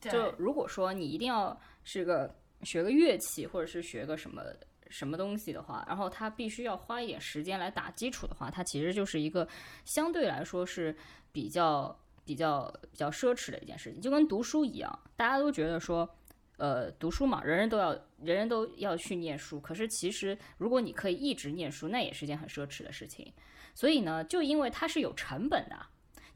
[0.02, 4.42] 就如果说你一定要是个学个乐器，或者是学个什么
[4.90, 9.48] 什么东西的话，然后他必须要花一点时间来打基础的话，它其实就是一个
[9.86, 10.96] 相对来说是
[11.32, 16.10] 比较比较比较奢侈的一件事情，就跟读书一样，大家都觉得说。
[16.58, 19.62] 呃，读书嘛，人人都要，人人都要去念书。
[19.62, 23.32] 可是其实，如果你可以一直念书，那也是件很奢侈的事情。
[23.74, 25.86] 所以呢，就因为它是有成本的，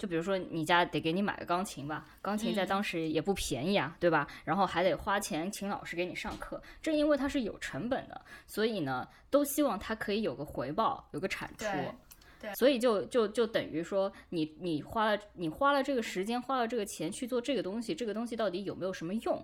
[0.04, 4.28] 就比如说你家得给你买个钢琴吧，钢琴在嗯当时也不便宜啊，对吧？
[4.44, 11.64] 然后还得花钱请老师给你上课，正因为它是有成本的，所以呢，都希望它可以有个回报，有个产出。
[11.64, 11.90] 对
[12.42, 19.42] 对所以就就就等于说你你花了你花了这个时间，花了这个钱去做这个东西，这个东西到底有没有什么用？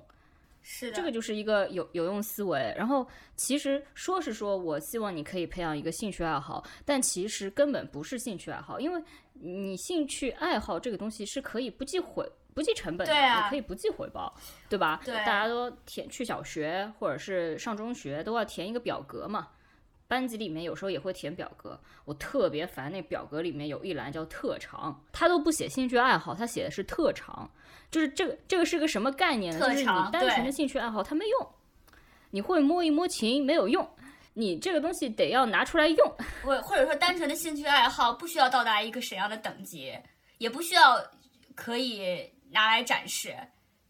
[0.61, 2.59] 是的，这个就是一个有有用思维。
[2.77, 9.01] 然后其实说是说我希望你可以培养一个兴趣爱好，但其实根本不是兴趣爱好，因为
[9.41, 12.29] 你兴趣爱好这个东西是可以不计回。
[12.51, 14.35] 不计成本的，对啊也可以不计回报，
[14.67, 14.99] 对吧？
[15.05, 19.47] 对大家都填去小学或者是上中学都要填一个表格嘛，
[20.09, 21.79] 班级里面有时候也会填表格。
[22.03, 27.49] 我特别烦那表格里面有一栏叫特长，他都不写兴趣爱好，他写的是特长，
[27.89, 29.59] 就是这个这个是个什么概念呢？
[29.59, 31.49] 就是你单纯的兴趣爱好它没用，
[32.31, 33.87] 你会摸一摸琴没有用，
[34.39, 36.15] 你这个东西得要拿出来用。
[36.41, 39.93] 或或者说单纯的兴趣爱好不需要到达一个什么样的等级，
[40.37, 40.97] 也不需要
[41.55, 43.35] 可以拿来展示，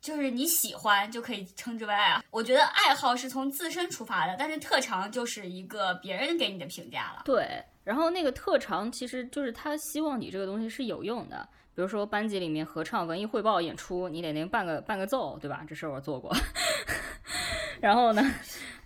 [0.01, 2.23] 就是你喜欢就可以称之为爱好。
[2.31, 7.21] 我觉得爱好是从自身出发的，但是特长就是一个别人给你的评价了。
[7.23, 15.63] 对，然后那个特长其实就是他希望你这个东西是有用的，比如说班级里面合唱、文艺汇报演出，你得能伴个伴个奏，对吧？
[15.67, 16.35] 这事儿我做过。
[17.79, 18.21] 然后呢，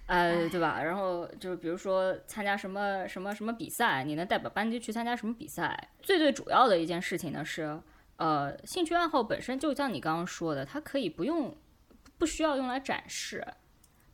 [0.06, 0.84] 呃，对吧？
[0.84, 5.90] 然后就是比如说参加什么什么什么比赛，你能代表班级去参加什么比赛？
[6.02, 7.80] 最最主要的一件事情呢是，
[8.18, 11.56] 呃，兴趣爱好本身就像你刚刚说的，它可以不用
[12.18, 13.46] 不需要用来展示。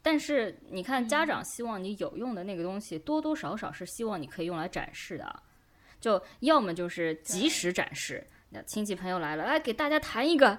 [0.01, 5.43] 但是你看，家长希望你有用的那个东西，多多少少是希望你可以用来展示的，
[5.99, 10.57] 就要么就是及时展示，那亲戚朋友来了，来给大家弹一个，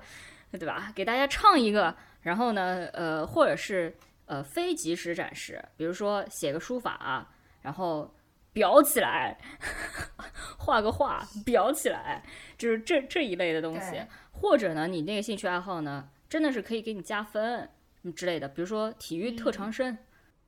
[0.53, 0.93] 对吧？
[0.95, 3.97] 给大家唱一个，然后呢，呃，或者是
[4.31, 7.29] 呃非即时展示，比如说写个书法，
[7.61, 8.09] 然后
[8.55, 9.37] 裱起来，
[10.57, 12.23] 画个画裱起来，
[12.57, 14.01] 就是这这一类的东西。
[14.31, 17.69] 或者呢，你那个兴趣爱好呢，真的是可以给你加分
[18.05, 19.99] 嗯之类的，比如说体育特长生。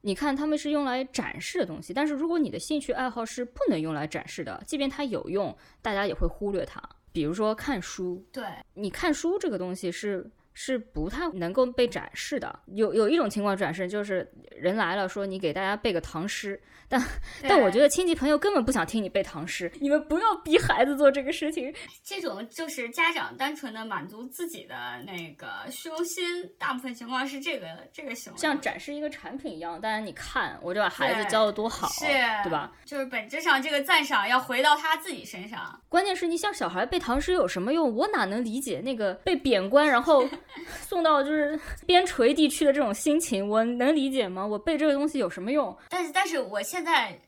[0.05, 6.81] 你看，他们是用来展示的东西，但是如果你的兴趣爱好是不能用来展示的，即便它有用，大家也会忽略它。
[7.12, 12.59] 比如说看书，对，你看书这个东西是是不太能够被展示的。
[12.69, 17.03] 有有一种情况展示，就是人来了说你给大家背个唐诗，但
[17.47, 21.75] 但我觉得得亲戚朋友根本不想听你背唐诗，你们不要逼孩子做这个事情。
[22.05, 26.25] 这种就是家长单纯的满足自己的那个虚荣心，
[26.59, 28.38] 大部分情况是这个这个行为。
[28.38, 32.07] 像展示一个产品一样，当然你看我就把孩子教的多好，是，
[32.45, 32.73] 对吧？？
[32.85, 35.81] 就是本质上这个赞赏要回到他自己身上。
[35.88, 37.93] 关键是你像小孩背唐诗有什么用？
[37.95, 40.25] 我哪能理解那个被贬官然后
[40.87, 43.49] 送到就是边陲地区的这种心情？
[43.49, 44.47] 我能理解吗？
[44.47, 45.77] 我背这个东西有什么用？
[45.89, 47.19] 但是，但是我现在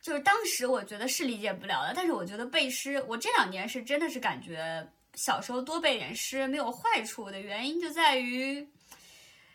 [0.00, 8.66] 就是当时我觉得是理解不了的，但是我觉得背诗，我这两年是真的是感觉小时候多背点诗没有坏处的原因就在于。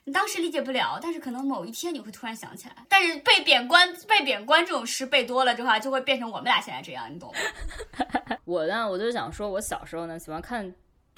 [0.06, 2.76] 你当时理解不了，但是可能某一天你会突然想起来。
[2.88, 8.38] 但是被贬官、被贬官这种诗背多了之后啊，就会变成我们俩现在这样，你懂吗？
[8.46, 10.74] 我呢，我就想说，我小时候呢喜欢看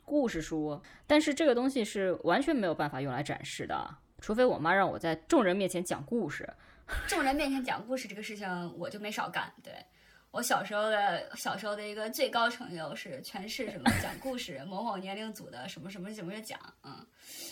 [0.09, 3.87] 故事书，但是这个东西是完全没有办法用来展示的，
[4.19, 6.51] 除非我妈让我在众人面前讲故事。
[7.07, 9.53] 众人面前讲故事这个事情，我就没少干。
[9.63, 9.71] 对
[10.31, 17.05] 我小时候的小时候的一个最高成就是全市什么讲故事某某年龄组的什么什么什么奖，嗯。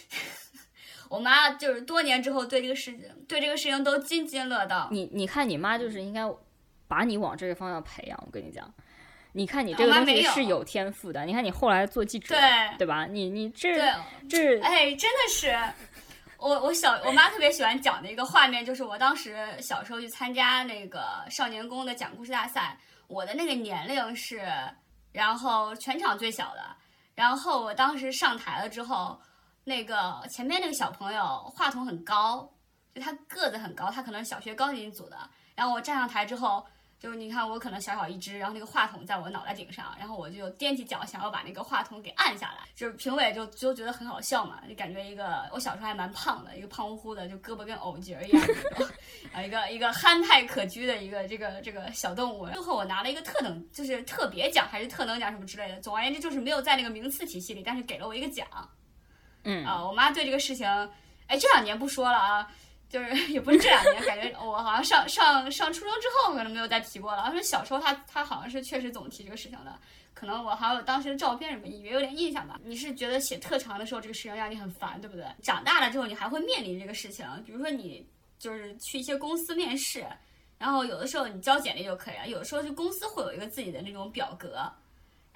[1.10, 4.90] 我妈就是多年之后对这个事情对这个事情都津津乐道。
[4.92, 6.22] 你你看，你妈就是应该
[6.86, 8.24] 把你往这个方向培养。
[8.26, 8.74] 我跟你讲，
[9.38, 11.24] 你看你这个东西是有天赋的。
[11.24, 13.06] 你看你后来做记者，对对吧？
[13.06, 13.94] 你你这对，
[14.28, 15.56] 这哎，真的是，
[16.40, 24.42] 我我小我妈特别喜欢讲的一个画面，就是我当时小时候去参加那个少年宫的讲故事大赛，我的那个年龄是，
[25.12, 26.64] 然后全场最小的，
[27.14, 29.22] 然后我当时上台了之后，
[29.64, 32.52] 那个前面那个小朋友话筒很高，
[32.96, 35.18] 就他个子很高，他可能是小学高年级组的，
[35.54, 36.66] 然后我站上台之后。
[37.00, 48.44] 就是你看我可能小小一只，然后那个话筒在我脑袋顶上，然后我就踮起脚想要把那个话筒给按下来，就是评委就就觉得很好笑嘛，就感觉一个我小时候还蛮胖的，一个胖乎乎的，就胳膊跟藕节儿一样
[49.32, 52.48] 啊一个一个憨态可掬的一个这个这个小动物。
[52.48, 58.48] 最后我拿了一个特等，就是特别奖还是特等奖什么之类的，总而言之就是没有在那个名次体系里，但是给了我一个奖。
[59.44, 60.68] 嗯啊，我妈对这个事情，
[61.28, 62.52] 哎，这两年不说了啊。
[62.90, 67.30] 就是 也不是这两年，感觉我好像上上上初中之后可能没有再提过了。
[67.32, 69.78] 说小时候他他好像是确实总提这个事情的，
[70.14, 72.60] 可能我还有当时的照片什么也有点印象吧。
[72.64, 75.26] 你是觉得写特长的时候这个事情让你很烦，对不对？
[75.44, 78.08] 长大了之后你还会面临这个事情，比如说你
[78.40, 80.06] 就是去一些公司面试，
[80.58, 84.72] 然后有的时候你交简历就可以了，有的时候就公司会有一个自己的那种表格。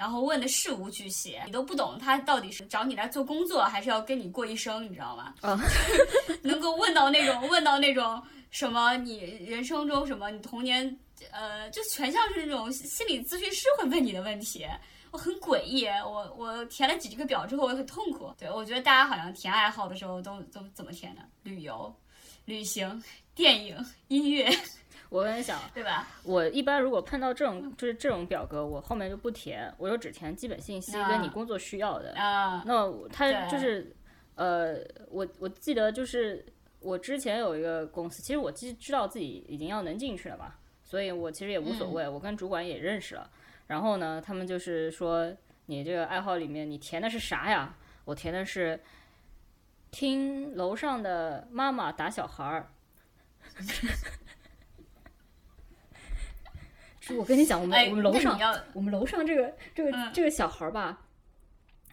[0.02, 5.36] 然后问的事无巨细，你都不懂他到底是找你来做工作，还是要跟你过一生，你知道吗？
[5.42, 5.62] 啊，
[6.42, 10.98] 能够问到那种问到那种什么，你人生中什么，你童年
[11.30, 14.66] 呃，就全像是那种心理咨询师会问你的问题，
[15.12, 15.86] 我很诡异。
[15.86, 18.34] 我我填了几个表之后，我很痛苦。
[18.40, 21.22] 对我觉得大家好像填爱好的时候都都怎么填的？
[21.44, 21.96] 旅游、
[22.46, 23.04] 旅行、
[23.36, 24.50] 电影、音乐。
[25.12, 26.08] 我跟你讲，对吧？
[26.24, 32.13] 我一般如果碰到这种就是这种表格，我后面就不填，我就只填基本信息跟你工作需要的。
[32.13, 33.93] 啊，那他就是，
[34.36, 34.78] 呃，
[35.10, 36.45] 我我记得就是
[36.80, 43.30] 我之前有一个公司，其实我知知道自己已经要能进去了嘛，所以我其实也无所谓，我跟主管也认识了。
[43.67, 45.30] 然后呢，他们就是说
[45.65, 47.76] 你这个爱好里面你填的是啥呀？
[48.06, 48.80] 我填的是
[49.91, 52.69] 听楼上的妈妈打小孩儿。
[57.18, 58.40] 我跟你讲，我们、哎我们楼上
[58.74, 61.02] 我们楼上这个这个、嗯这个小孩儿吧，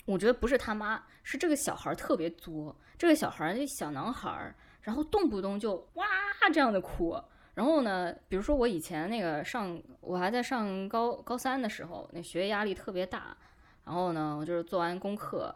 [0.04, 2.76] 我觉得不是他妈，是这个小孩儿特别作。
[2.98, 6.06] 这个小孩儿，那小男孩儿，然后动不动就哇
[6.52, 7.16] 这样的哭。
[7.54, 13.36] 然后呢，比如说我以前那个上，我还在上高高三的时候，那学业压力特别大。
[13.84, 15.54] 然后呢，我就是做完功课，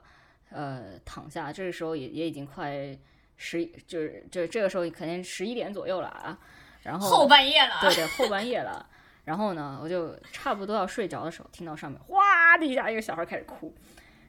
[0.50, 2.96] 呃，躺下，这个时候也也已经快
[3.36, 6.38] 十，就是这这个时候肯定十一点左右了啊。
[6.82, 7.74] 然后后半夜了。
[7.80, 8.88] 对对，后半夜了。
[9.24, 13.74] 然后呢，我就差不多要睡着的时候，听到上面哗的一下，一个小孩开始哭，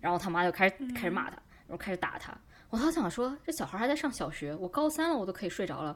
[0.01, 2.31] 然后他妈就开始开始骂他，然后开始打他。
[2.69, 5.95] 我当时想说，这小孩还在上小学，我高三了，我都可以睡着了，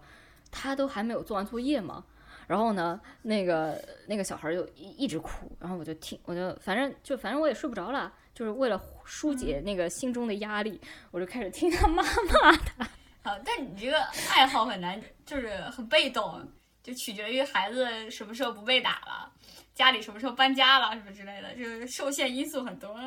[0.51, 2.03] 他都还没有做完作业吗？
[2.47, 10.79] 然后呢，那个那个小孩就一一直哭，然后我就听，我就反正就反正我也睡不着了，就是为了疏解那个心中的压力，
[11.11, 12.01] 我就开始听他妈
[12.41, 12.85] 骂他。
[13.23, 14.01] 好，但你这个
[14.33, 16.47] 爱好很难，就是很被动，
[16.87, 19.29] 就取决于孩子什么时候不被打了，
[19.75, 22.97] 家里什么时候搬家了，什么之类的，就是受限因素很多。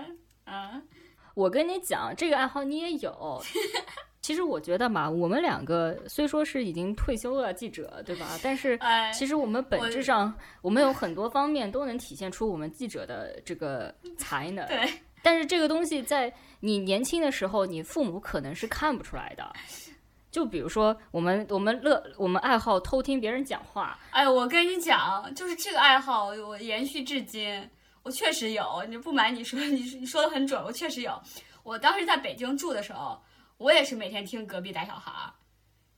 [0.45, 0.87] 嗯，
[1.33, 3.43] 我跟你讲，这个爱好你也有。
[4.21, 8.39] 其实我觉得嘛，我们两个虽说是已经退休了记者，对吧？
[8.43, 14.67] 但是哎，其实我们本质上，我们有很多方面都能体现出我们记者的这个才能。
[14.69, 19.51] 对，但是这个东西在你年轻的时候，你父母可能是看不出来的。
[20.31, 27.69] 就比如说，我们我们乐我们爱好偷听别人讲话，哎，我跟你讲，就是这个爱好，我延续至今，
[28.03, 28.85] 我确实有。
[28.89, 31.21] 你不瞒你说，你你说的很准，我确实有。
[31.63, 33.21] 我当时在北京住的时候，
[33.59, 35.35] 我也是每天听隔壁带小孩儿，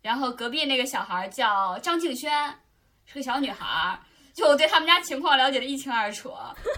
[0.01, 2.59] 然后隔壁那个小孩儿叫张敬轩，
[3.05, 3.99] 是个小女孩儿。
[4.35, 6.33] 就我对他们家情况了解的一清二楚，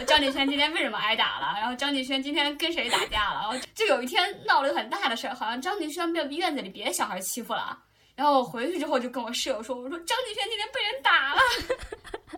[0.07, 7.79] 张敬轩今天为什么挨打了，然后张敬轩今天跟谁打架了，然后就有一天闹了个很大的事儿，好像张敬轩被院子里别的小孩欺负了，
[8.17, 11.41] 然后我回去之后就跟我室友说，我说张敬轩今天被人打了，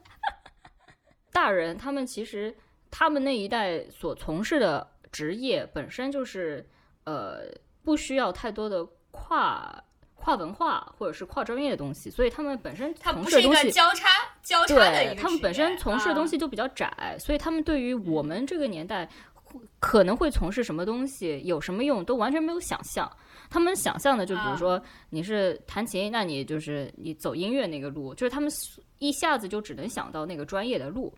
[1.33, 2.55] 大人他们其实
[2.91, 6.69] 他们那一代所从事的职业本身就是
[7.05, 7.41] 呃
[7.83, 9.83] 不需要太多的跨
[10.15, 13.71] 跨文化或者是跨专业的东西，所以他们本身它不是一个。
[13.71, 14.09] 交叉
[14.47, 19.09] 交叉的一个对他们本身从事的东西，西就比较窄，所以他们对于我们这个年代
[19.43, 23.11] 会可能会从事什么东西、有什么用，都完全没有想象。
[23.51, 24.81] 他们想象的就比如说
[25.11, 28.51] 你是弹琴，那你就是你走音乐那个路，就是他们
[28.99, 31.13] 一下子就只能想到那个专业的路。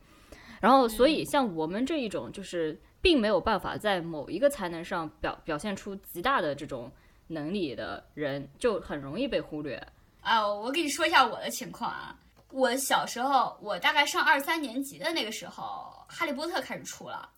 [0.61, 6.91] 然后，所以像我们这一种，就是并没有办法在某一个才能上表表现出极大的这种
[7.29, 9.81] 能力的人，就很容易被忽略。
[10.21, 12.19] 啊，我跟你说一下我的情况啊。
[12.51, 17.29] 我小时候，我大概上二三年级的那个时候，《哈利波特》开始出了。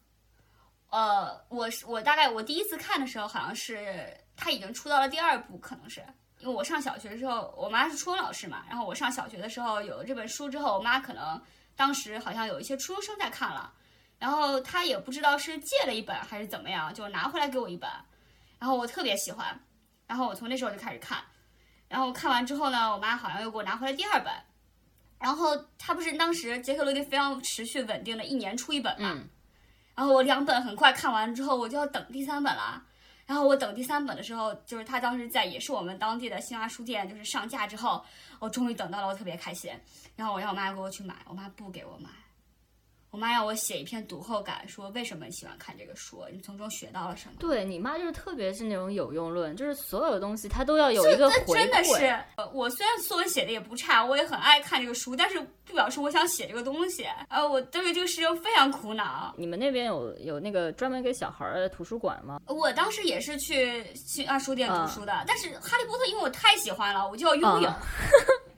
[0.90, 6.00] 呃，我是我大概我第一次看的时候，好像是他已经出到了第二部，可能是
[6.38, 11.40] 因为我上小学的时候，我妈是初中老师嘛，然后我上小学的时候有了这本书之后，我妈可能
[11.76, 13.72] 当时好像有一些初中生在看了，
[14.18, 17.90] 然后她也不知道是借了一本还是怎么样，就拿回来给我一本，
[18.58, 19.61] 然后我特别喜欢，
[20.06, 21.18] 然后我从那时候就开始看，
[21.88, 24.32] 然后看完之后呢，我妈好像又给我拿回来第二本。
[25.20, 29.28] 然后他不是当时杰克罗迪非常持续稳定的一年出一本嘛，嗯
[29.94, 32.82] 然后我两本很快看完之后，我就要等第三本了。
[33.26, 38.02] 然后我等第三本的时候，就是他当时在也是我们当地的新华书店，就是上架之后，
[38.38, 39.70] 我终于等到了，我特别开心。
[40.16, 42.08] 然后我让我妈给我去买，我妈不给我买，
[43.11, 47.34] 我妈要我写一篇读后感，说为什么你喜欢看这个书，你从中学到了什么。
[47.40, 51.92] 对你妈就是特别是那种有用论，就是所有的东西她都要有一个这回真的是
[52.52, 57.04] 我虽然作文写的也不差，我也很爱看这个书，但是不表示我想写这个东西。
[57.28, 59.34] 呃，我对这个事情非常苦恼。
[59.36, 62.40] 你们那边有有那个专门给小孩儿的图书馆吗？
[62.46, 67.68] 我当时也是去去啊书店读书的，但是《哈利波特》因为我太喜欢了，我就要拥有。
[67.74, 67.80] 啊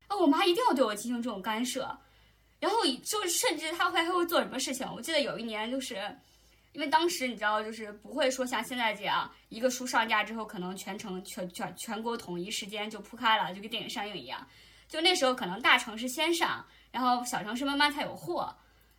[0.08, 1.88] 啊，我妈一定要对我进行这种干涉，
[2.62, 4.86] 然后就甚至他会还会做什么事情？
[4.94, 5.98] 我记得有一年就是。
[6.74, 14.40] 因为当时你知道，就是不会说像现在这样，一个书上架之后，可能全城全全全国统一时间就铺开了，就跟电影上映一样。
[14.88, 18.56] 就那时候可能大城市先上，然后小城市慢慢才有货，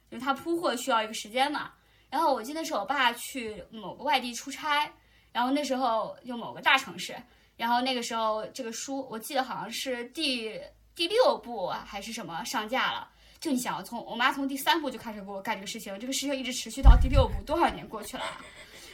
[0.07, 1.72] 就是它铺货需要一个时间嘛。
[2.11, 4.93] 然后我记得是我爸去某个外地出差，
[5.32, 7.16] 然后那时候就某个大城市，
[7.57, 10.61] 然后那个时候这个书我记得好像是第
[10.93, 13.09] 第六部还是什么上架了。
[13.44, 18.24] 就你想，从我妈从第三步就开始给我干这个事情，这个事情一直持续到第六部，多少年过去了？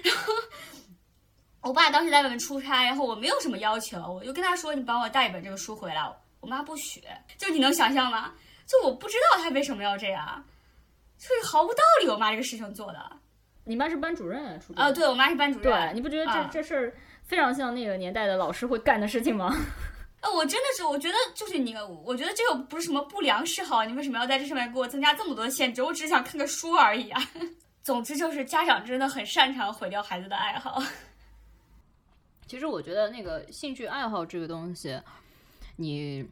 [0.04, 0.34] 然后
[1.62, 6.02] 我爸当时在外面出差，然后我没有什么要求，我就跟他说：“你帮我带一本这个书回来。”
[6.42, 7.00] 我妈不许，
[7.38, 8.34] 就你能想象吗？
[8.66, 10.44] 就我不知道他为什么要这样，
[11.20, 12.08] 就是毫无道理。
[12.08, 13.18] 我妈这个事情做的
[13.66, 19.56] 你妈是班主任啊，啊，对我妈是班主任，对，你不觉得这、啊这事儿非常像那个年代的老师会干的事情吗？
[20.22, 25.82] 呃，我真的是，我觉得就是你，我觉得这又不是什么不良嗜好，你为什么要在这上面给我增加这么多限制？
[25.82, 27.22] 我只是想看个书而已啊。
[27.82, 30.84] 总之就是家长真的很擅长毁掉孩子的爱好。
[32.46, 35.00] 其实我觉得那个兴趣爱好这个东西，
[35.78, 36.28] 你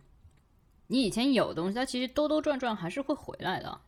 [0.87, 3.79] 你以前有东西，它其实兜兜转转还是会回来的。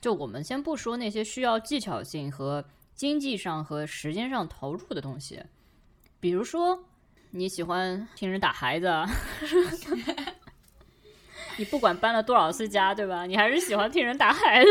[0.00, 2.64] 就我们先不说那些需要技巧性和
[2.94, 5.42] 经济上和时间上投入的东西，
[6.18, 6.82] 比如说
[7.32, 9.08] 你喜欢听人打孩子啊，
[11.56, 13.24] 你不管搬了多少次家，对吧？
[13.24, 14.70] 你还是喜欢听人打孩子。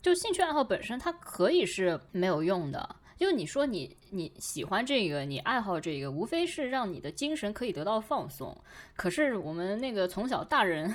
[0.00, 2.96] 就兴趣爱好本身，它可以是没有用的。
[3.16, 8.56] 就你说你你喜欢这个，你爱好这个，无非是让你的精神可以得到放松。
[8.94, 10.94] 可是我们那个从小大人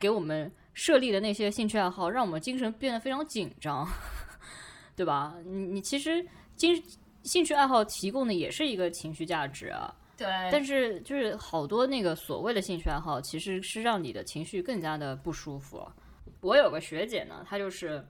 [0.00, 3.86] 给我们设立的那些兴趣爱好，让我们精神变得非常紧张，
[4.96, 5.34] 对吧？
[5.44, 6.82] 你你其实精
[7.22, 9.94] 兴趣爱好提供的也是一个情绪价值啊。
[10.18, 15.88] 对，但是就是好多那个所谓的兴趣爱好，其实是让你的情绪更加的不舒服。
[16.40, 18.04] 我有个学姐呢，她就是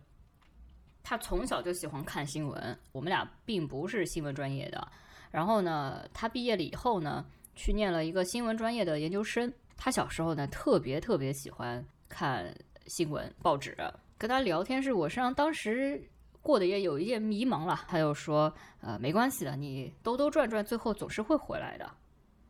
[1.03, 4.89] 她从小就喜欢看新闻，我们俩并不是新闻专业的。
[5.31, 7.23] 然后呢，她毕业了以后呢，
[7.55, 9.53] 去念了一个新闻专业的研究生。
[9.77, 12.53] 她小时候呢，特别特别喜欢看
[12.87, 13.77] 新闻报纸。
[14.17, 16.03] 跟她聊天是我身上当时
[16.49, 17.79] 过得也有一些迷茫了。
[17.87, 21.87] 他就说：“呃，没关系的，你兜兜转转，最后总是会回来的。”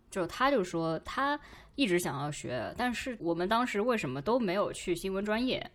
[0.08, 1.36] 就他就说他
[1.74, 5.68] 一直想要学，但是我们当时为什么都没有去新闻专业？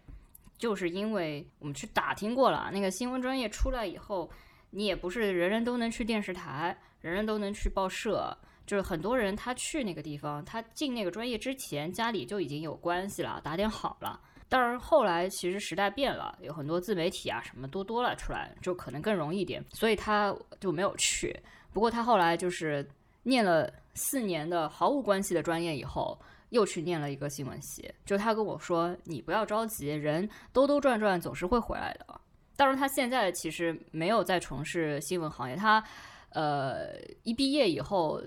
[0.58, 4.32] 就是因为我们去打听过了，那个新闻专业出来以后，
[4.70, 8.36] 你也不是人人都能去电视台，人人都能去报社。
[8.66, 14.18] 就是很多人他去那个地方，他进那个专业之前，家里就已经有关系了，打点好了。
[14.54, 21.36] 当然后来其实时代变了，有很多自媒体啊什么多多了出来，就可能更容易一点，所以他就没有去。
[21.72, 22.88] 不过他后来就是
[23.24, 26.16] 念了四年的毫无关系的专业以后，
[26.50, 27.92] 又去念了一个新闻系。
[28.06, 32.22] 就他跟我说：“你不要着急，人兜兜转转总是会回来的。”
[32.56, 35.56] 当然，他现在其实没有在从事新闻行业。
[35.56, 35.84] 他
[36.30, 36.90] 呃
[37.24, 38.22] 一毕业以后，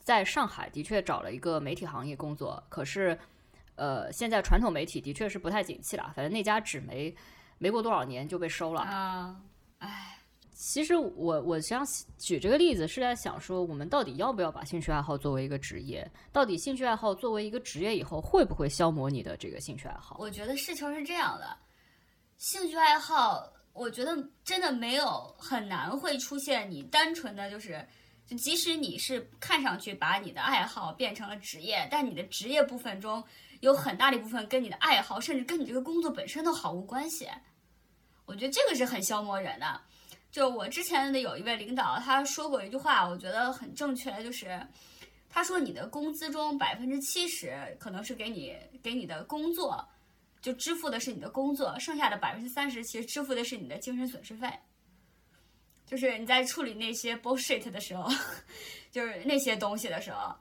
[0.00, 3.18] 在上海的确找了一个媒体行业工作，可是
[3.76, 6.12] 呃现在传统媒体的确是不太景气了。
[6.14, 7.14] 反正那家纸媒
[7.58, 8.82] 没过多少年就被收了。
[8.82, 9.40] 啊，
[9.78, 10.18] 唉，
[10.52, 11.84] 其实我我想
[12.18, 16.08] 举这个例子是在想说，我们到底要不要把兴趣爱好作为一个职业？
[16.32, 20.16] 到底兴趣爱好作为一个职业以后，会不会消磨你的这个兴趣爱好？
[20.18, 21.56] 我觉得事情是这样的，
[22.36, 27.84] 兴趣爱好，我觉得真的没有很难会出现你单纯的就是，
[28.26, 33.22] 就即使你是看上去把你的爱好变成了职业，但你的职业部分中
[33.62, 37.28] 有很大的一部分跟你的爱好，甚至跟你这个工作本身都毫无关系。
[38.26, 39.80] 我觉得这个是很消磨人的。
[40.32, 44.60] 就我之前的有一位领导，他说过一句话，我觉得很正确，就是
[45.30, 49.88] 他说你的工资中百分之七十可能是给你给你的工作。
[50.40, 54.52] 就支付的是你的工作，剩下的百分之三十其实支付的是你的精神损失费。
[55.86, 58.10] 就是你在处理那些 bullshit 的时候，
[58.90, 60.34] 就是那些东西的时候，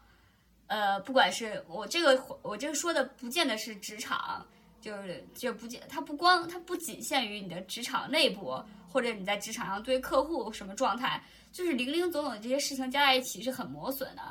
[0.72, 4.46] 呃，不管是我这个我这个说的，不见得是职场，
[4.80, 8.58] 就是就不见它不光它不仅限于你的职场内部，
[8.90, 14.22] 或者你在职场上对客户什么状态，就是零零总总的这些事情加在一起是很磨损的，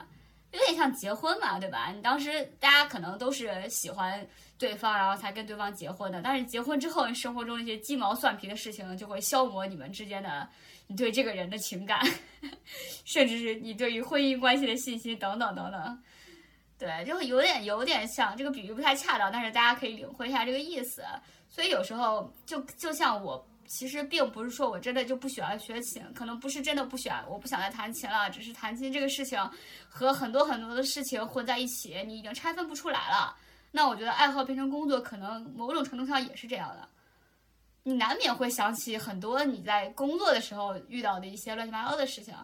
[0.53, 1.93] 有点像结婚嘛，对吧？
[1.95, 4.26] 你当时大家可能都是喜欢
[4.57, 10.49] 对方，然后才跟对方结婚的，但是结婚之后，生活中那些鸡毛蒜皮的事情就会消磨你们之间的
[10.86, 12.01] 你对这个人的情感，
[13.05, 16.03] 甚至是你对于婚姻关系的信心等等等等。
[16.81, 21.05] 对，就有点有点像这个比喻不太恰当，但是大家可以领会一下这个意思。
[21.51, 29.39] 所以有时候就就像我，其实并不是说我真的就不喜欢学琴，可能不是真的不喜欢，我不想再弹琴了，只是弹琴这个事情
[29.91, 33.37] 和很多很多的事情混在一起，你已经拆分不出来了。
[33.70, 36.89] 那我觉得爱好变成工作，可能某种程度上也是这样的。
[37.83, 42.35] 你难免会想起很多你在工作的时候遇到的一些乱七八糟的事情。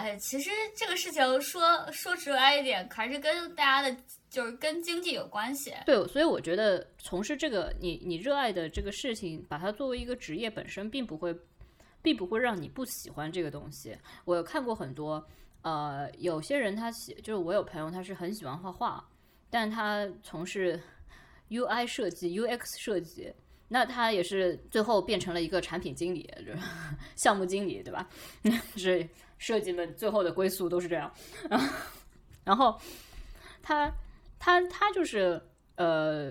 [0.00, 3.94] 哎，其实这个事情说说直白一点，还是跟大家的，
[4.30, 5.74] 就是跟经济有关系。
[5.84, 11.36] 对，所以我觉得从事这个你你热爱的这个事情，把它作为一个职业本身，并不会，
[12.00, 13.94] 并不会让你不喜欢这个东西。
[14.24, 15.22] 我看过很多，
[15.60, 19.06] 呃，有些人他喜，就是我有朋友他是很喜欢画画，
[19.50, 20.80] 但他从事
[21.50, 23.30] UI 设计、UX 设计，
[23.68, 26.58] 那他也是最后变成了一个产品经理，就是
[27.16, 28.08] 项目经理，对吧？
[28.76, 29.06] 是。
[29.40, 31.10] 设计们最后的归宿都是这样，
[32.44, 32.78] 然后
[33.62, 33.90] 他
[34.38, 35.40] 他他就是
[35.76, 36.30] 呃，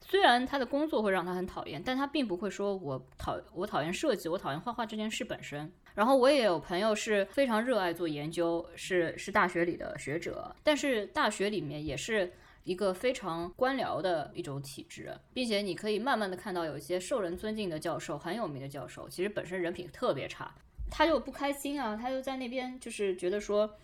[0.00, 5.72] 虽然他的工作会让他很讨厌，但他并不会说我讨我讨厌设计，我讨厌画画这件事本身。
[5.94, 12.32] 然后我也有朋友是非常热爱做研究，是是大学里的学者，但是大学里面也是
[12.64, 20.52] 一个非常官僚的一种体制，并且你可以慢慢的看到有一些受人尊敬的教授，很有名的教授，其实本身人品特别差。
[20.90, 23.78] 他就不开心啊，他就在那边就是觉得说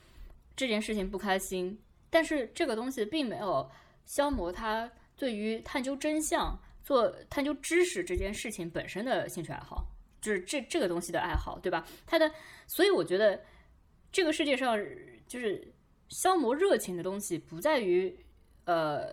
[0.56, 1.78] 这件事情不开心，
[2.10, 3.70] 但是这个东西并没有
[4.04, 9.86] 消磨他对于探究真相、做探究知识这件事情本身的兴趣爱好，
[10.20, 11.86] 就是这这个东西的爱好，对吧？
[12.06, 12.30] 他的，
[12.66, 13.40] 所以我觉得
[14.10, 14.76] 这个世界上
[15.26, 15.72] 就是
[16.08, 18.14] 消磨热情的东西不在于
[18.64, 19.12] 呃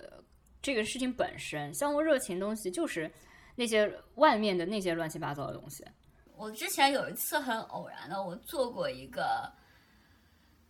[0.62, 3.12] 这个事情本身，消磨热情的东西就是
[3.56, 5.86] 那些外面的那些乱七八糟的东西。
[6.36, 9.51] 我之前有一次很偶然的，我做过一个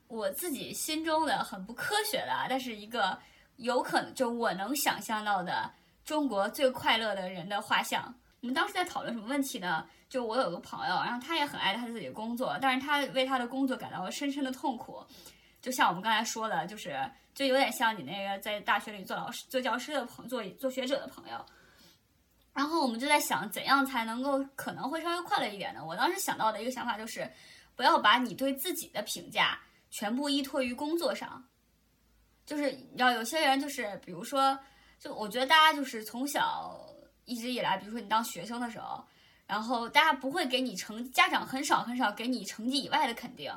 [0.07, 3.17] 我自己心中的很不科学的，但是一个
[3.57, 5.71] 有可能就我能想象到的
[6.05, 8.13] 中国最快乐的人的画像。
[8.41, 9.87] 我们当时在讨论什么问题呢？
[10.09, 15.03] 就我有个朋友，然后他也很爱他自己的工作，但是他为他的工作感到了深深的痛苦。
[15.61, 16.99] 就像我们刚才说的，就是
[17.33, 21.45] 就有点像你那个在大学里做老师、做教师的朋、做做学者的朋友。
[22.53, 25.83] 然后我们就在想，怎样才能够可能会稍微快乐一点呢？
[25.83, 27.27] 我当时想到的一个想法就是，
[27.75, 31.43] 不要把你对自己的评价全部依托于工作上。
[32.45, 34.57] 就是你知道，有些人就是，比如说，
[34.99, 36.79] 就我觉得大家就是从小
[37.25, 39.03] 一直以来，比如说你当学生的时候，
[39.47, 43.51] 然后大家不会给你成，家长很少很少给你成绩以外的肯定，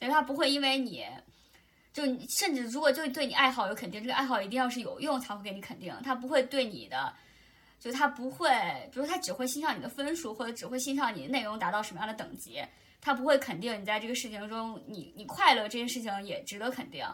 [0.00, 1.06] 所以他不会因为你，
[1.92, 7.14] 就甚至如果就对你爱好有肯定，这个爱好一定要是有用才会给你肯定，他不会对你的。
[7.86, 8.50] 就他不会，
[8.92, 12.60] 比如他只会欣赏你的分数，或者只会欣赏你内容达到什么样的等级，
[13.00, 17.06] 他不会肯定你在这个事情中你你快乐这件事情也值得肯定，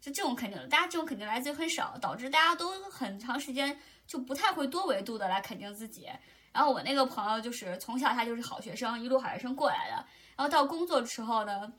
[0.00, 3.76] 就这种肯定，大家这种肯定来自于很少，导致大家都很长时间
[4.06, 6.08] 就不太会多维度的来肯定自己。
[6.52, 9.94] 然后我那个朋友就是从小他就是好学生，一路好学生过来的，
[10.36, 11.72] 然后到工作的时候呢，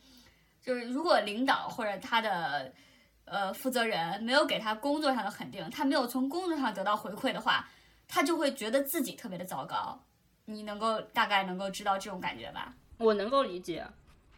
[0.61, 2.73] 就是如果领导或者他的
[3.23, 7.65] 呃负责人没有给他工作上的肯定，他没有从工作上得到回馈的话。
[8.14, 9.97] 他就会觉得自己特别的糟糕，
[10.43, 12.74] 你能够大概能够知道这种感觉吧？
[12.97, 13.88] 我能够理解，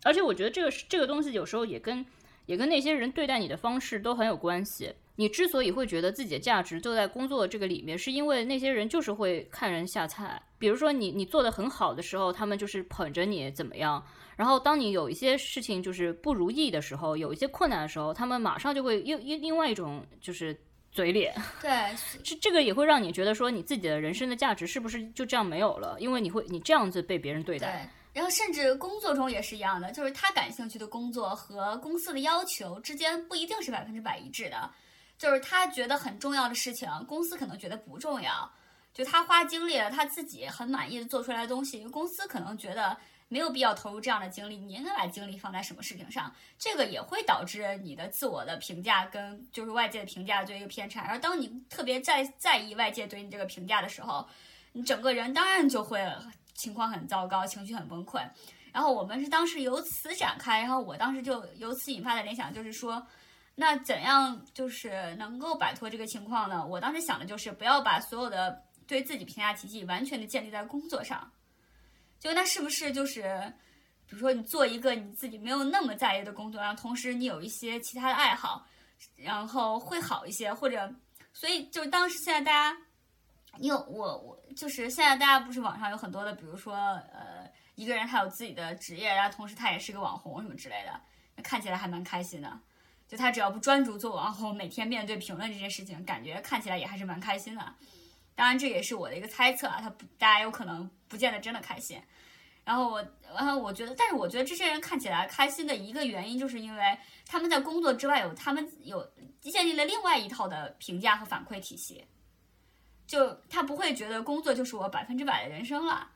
[0.04, 2.06] 而且我觉得这个是这个东西有时候也跟
[2.46, 4.94] 也跟那些人对待你的方式都很有关系。
[5.16, 10.40] 你之所以会觉得自己的价值就在工作这个里面，是因为那些人就是会看人下菜。
[10.60, 14.00] 比如说你你做的很好的时候，他们就是捧着你怎么样；
[14.38, 20.56] 然后当你有一些事情就是不如意的时候，有一些困难的时候，他们马上就会又又另外一种就是。
[20.94, 21.72] 嘴脸， 对，
[22.24, 25.98] 这这个也会让你觉得说你自己的人生的价值是不是就这样没有了？
[26.00, 34.70] 因为你会你这样子被别人对待，对，然后甚至工作中也是一样的，就是他感兴趣的工作和公司的要求之间不一定是百分之百一致的，
[35.18, 38.50] 就是他觉得很重要的事情，公司可能觉得不重要，
[38.94, 42.96] 就他花精力了，他自己很满意的做出来的东西，公司可能觉得。
[43.34, 46.32] 没有必要投入这样的精力，你应该把精力放在什么事情上？
[46.60, 51.02] 这个也会导致你的自我的评价跟就是外界的评价做一个偏差。
[51.02, 54.24] 而当你特别在在意外界对你这个评价的时候，
[54.72, 56.00] 你整个人当然就会
[56.54, 58.22] 情况很糟糕，情绪很崩溃。
[58.72, 63.04] 然后我们是当时由此展开，然后我当时就由此引发的联想就是说，
[63.56, 66.64] 那怎样就是能够摆脱这个情况呢？
[66.64, 68.62] 我当时想的就是不要把所有的。
[68.86, 71.32] 对自己评价体系完全的建立在工作上。
[72.24, 73.22] 就那是不是就是，
[74.08, 78.66] 比如说你做一个你自己没有那么在意的工作，然后同时你有一些其他的爱好，
[79.18, 80.90] 然后会好一些，或者，
[81.34, 82.78] 所以就当时现在大家，
[83.58, 87.46] 因为我我就是现在大家不是网上有很多的，比如说呃
[87.76, 90.98] 一个人他有自己的职业，然后同时他也是个网红什么之类的，
[91.36, 92.58] 那看起来还蛮开心的。
[93.06, 97.76] 就他只要不专注做网红，每天面对评论这件事情，感觉看起来也还是蛮开心的。
[98.36, 102.02] 当然这也是我的一个猜测啊，他不大家有可能不见得真的开心。
[102.66, 103.06] 然后我，
[103.36, 109.06] 然后我觉得，但是我觉得这些人看起来开心的一个原因，就是因为他们在工作之外有他们有
[109.42, 112.06] 建立了另外一套的评价和反馈体系，
[113.06, 116.10] 就他不会觉得工作就是我百分之百的人生了。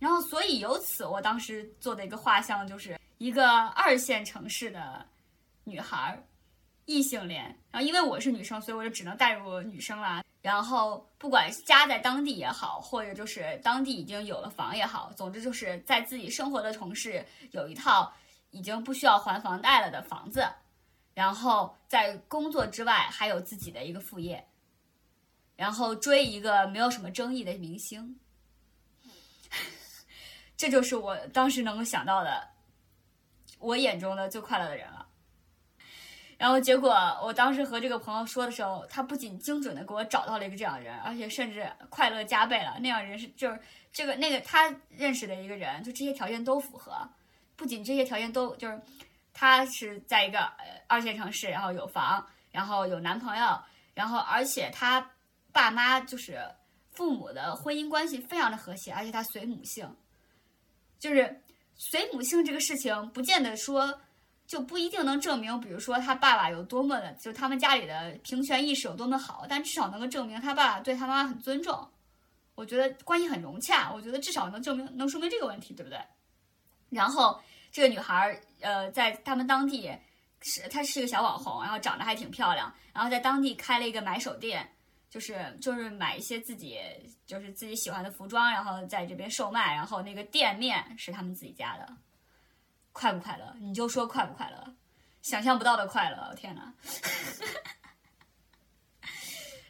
[0.00, 5.06] 然后，所以由此，我当时做的一个画像就是一个二线城市的
[5.64, 6.20] 女孩，
[6.86, 7.44] 异性恋。
[7.70, 10.24] 然后，因为我是女生，所以我就只能带入女生啦。
[10.48, 18.10] 然后，不管家在当地也好，或者就是当地已经有了房也好，总之就是在自己生活的城市有一套
[18.50, 20.48] 已经不需要还房贷了的房子，
[21.12, 24.42] 然后在工作之外还有自己的一个副业，
[25.54, 28.18] 然后追一个没有什么争议的明星，
[30.56, 32.48] 这就是我当时能够想到的，
[33.58, 34.97] 我眼中的最快乐的人了。
[36.38, 42.78] 然后结果，我当时和这个朋友说的时候，他不仅精准的给我找到了一个这样的人，而且甚至快乐加倍了。
[42.80, 43.58] 那样人是就是
[43.92, 46.96] 这个那个他认识的一个人，就这些条件都符合。
[47.56, 48.80] 不仅这些条件都就是，
[49.34, 53.60] 他是在一个呃二线城市，然后有房，然后有男朋友，
[53.92, 55.10] 然后而且他
[55.50, 56.40] 爸妈就是
[56.92, 59.92] 父母的婚姻关系非常的和谐，而且他随母姓，
[61.00, 61.42] 就是
[61.74, 64.00] 随母姓这个事情，不见得说。
[64.48, 71.86] 就不一定能证明，比如说他爸爸有多么的，就他们家里的平权意识有多么好，但至少能够证明他爸爸对他妈妈很尊重。
[72.54, 76.00] 我觉得关系很融洽，我觉得至少能证明，能说明这个问题，对不对？
[76.88, 77.38] 然后
[77.70, 79.94] 这个女孩儿，呃，在他们当地
[80.40, 84.66] 是她是个小网红，然后长得还挺漂亮，然后在当地开了一个买手店，
[85.10, 86.80] 就是就是买一些自己
[87.26, 91.86] 就是自己喜欢的服装，然后在这边售卖，然后那个店面是他们自己家的。
[92.92, 93.54] 快不快乐？
[93.60, 94.74] 你就说快不快乐？
[95.22, 96.34] 想象不到的快乐！
[96.36, 96.72] 天哪！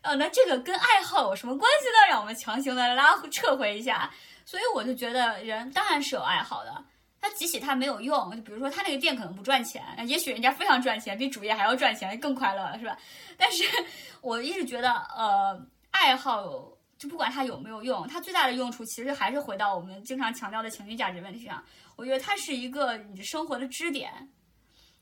[0.03, 2.09] 呃， 那这个跟爱好有什么关系呢？
[2.09, 4.11] 让我们强行的拉撤回一下。
[4.45, 6.85] 所以我就觉得人当然是有爱好的。
[7.21, 12.97] 他即使他没有用，就比如说他那个店可能不赚钱，也许人家非常赚钱，比主业还要赚钱，更快乐了，是吧？
[13.37, 13.65] 但是
[14.21, 15.61] 我一直觉得，呃，
[15.91, 16.45] 爱好
[16.97, 21.63] 就不管它有没有用，它最大的用处其实还是回到我们经常强调的情绪价值问题上。
[21.99, 24.31] 我觉得它是一个你生活的支点，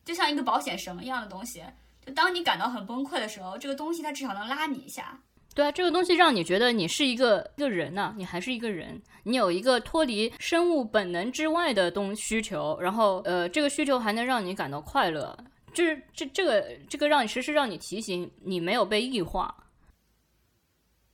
[0.02, 1.62] 就像一个保险绳一样的东西。
[2.04, 5.20] 就当你感到很崩溃的时候，这个东西它至少能拉你一下。
[5.54, 15.36] 对啊，这个东西让你觉得你是一个一个人呢，你还是一个人，你有一个脱离生物本能之外的东需求，然后呃，这个需求还能让你感到快乐，
[15.74, 19.54] 就是这这个这个让你时时让你提醒你没有被异化。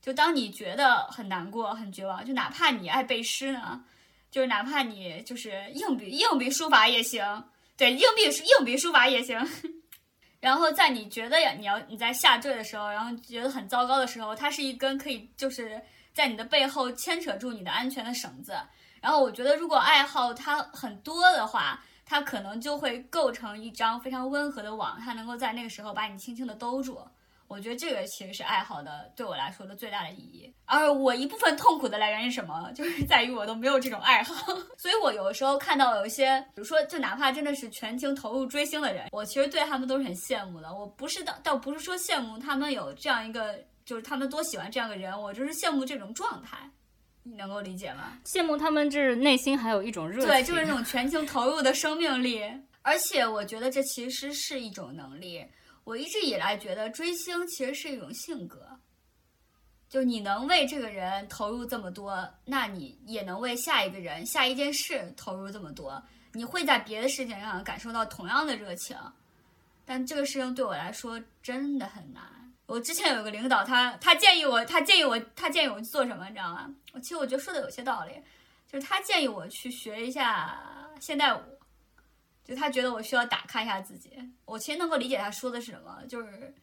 [0.01, 3.85] 就当你觉得很难过、很绝望，就哪怕你爱背诗呢。
[4.33, 7.23] 就是哪怕你就是硬笔硬笔书法也行，
[7.77, 9.39] 对，硬笔硬笔书法也行。
[10.41, 15.81] 然后在你觉得，你要你在下坠的时候，然后觉得很糟糕的时候，它是一根可以就是
[16.15, 18.55] 在你的背后牵扯住你的安全的绳子。
[19.03, 26.99] 然后我觉得，如果爱好它很多的话，它可能就会构成一张非常温和的网，它能够在那个时候把你轻轻的兜住。
[27.53, 30.51] 我觉得这个其实是爱好的，对我来说的最大的意义。
[30.65, 32.69] 而我一部分痛苦的来源是什么？
[32.75, 34.35] 就是在于我都没有这种爱好，
[34.79, 40.75] 所以我有的时候看到有一些，比如说，就哪怕真的是全情投入追星的人，我其实对他们都是很羡慕的。
[40.75, 46.57] 我不是倒倒不是说羡慕他们有这样一个，就是他们多喜欢这样的人，我就是羡慕这种状态。
[47.25, 48.19] 你能够理解吗？
[48.25, 52.43] 羡慕他们就是内心还有一种热情，对，就是那种全情投入的生命力。
[52.85, 55.45] 而且我觉得这其实是一种能力。
[55.85, 58.67] 我一直以来觉得追星其实是一种性格，
[59.89, 66.03] 就你能为这个人投入这么多，那你也能为下一个人、下一件事投入这么多。
[66.33, 68.97] 你会在别的事情上感受到同样的热情，
[69.85, 72.23] 但这个事情对我来说真的很难。
[72.67, 76.75] 我之前有个领导，他他建议我，他建议我，他建议我做什么，你知道吗？
[76.93, 78.13] 我其实我觉得说的有些道理，
[78.67, 80.59] 就是他建议我去学一下
[81.01, 81.41] 现代舞。
[82.45, 84.11] 就他觉得我需要打开一下自己，
[84.45, 86.55] 我其实能够理解他说的是什么，就是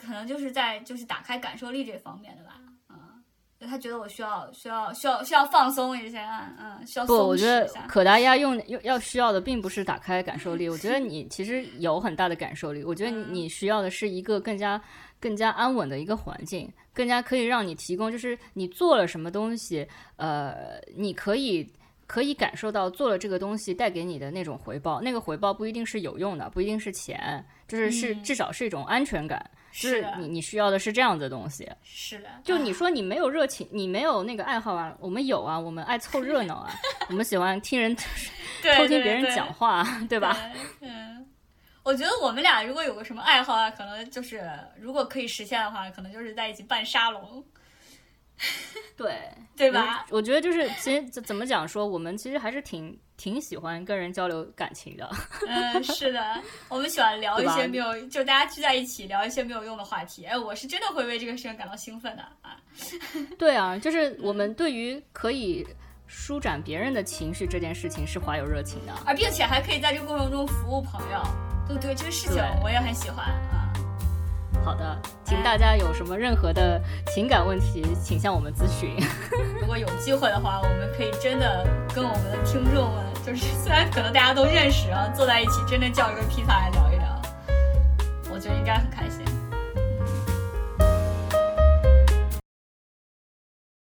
[0.00, 3.22] 可能就是在就是打开感受力这方面的吧，嗯，
[3.60, 7.66] 就他觉得我需要需要需要需要放松一下，嗯，需要不，松我觉得。
[7.86, 12.82] 可达鸭用用要需要的并不是打开感受力，我觉得你其实有很大的感受力。
[12.82, 14.80] 我觉得你需要的是一个更加
[15.20, 19.86] 更加安稳的一个环境，更加可以让你提供，就是你做了什么东西，
[20.16, 21.70] 呃，你可以
[22.06, 25.00] 可以感受到做了这个东西带给你的那种回报。
[25.00, 29.50] 那个回报不一定是有用的，不一定是钱，就是是嗯至少是一种安全感。
[29.72, 31.68] 就是你你需要的是这样子的东西。
[31.82, 36.70] 是的，就你说你没有热情，你没有那个爱好啊，我们有啊，我们爱凑热闹啊，
[37.10, 37.92] 我们喜欢听人
[38.76, 40.38] 偷听别人讲话，对对吧？？
[40.80, 41.26] 嗯，
[41.82, 44.48] 我觉得我们俩如果有个什么爱好啊，可能就是
[44.78, 47.44] 如果可以实现的话，可能就是在一起办沙龙，
[48.96, 50.04] 对，对吧？
[50.10, 50.18] 我？
[50.18, 55.10] 我觉得就是其实怎怎么讲说，我们其实还是挺挺喜欢跟人交流感情的。
[55.48, 60.24] 嗯，是的，我们喜欢 聊一些没有，就大家聚在一起聊一些没有用的话题。
[60.24, 62.56] 哎，我是真的会为这个事情感到兴奋的啊！
[63.38, 65.66] 对啊，就是我们对于可以
[66.06, 68.92] 舒展别人的情绪这件事情是怀有热情的。
[69.06, 71.22] 而并且还可以在这个过程中服务朋友，
[71.66, 71.94] 对对？
[71.94, 73.63] 这个事情我也很喜欢啊。
[74.62, 76.80] 好的，请大家有什么任何的
[77.14, 78.96] 情感问题，请向我们咨询。
[79.60, 87.22] 如果有机会的话，我们可以真的跟我们的听众们，就是虽然可能大家都认识啊，坐在一起真的叫一个披萨来聊一聊，
[88.32, 89.24] 我觉得应该很开心。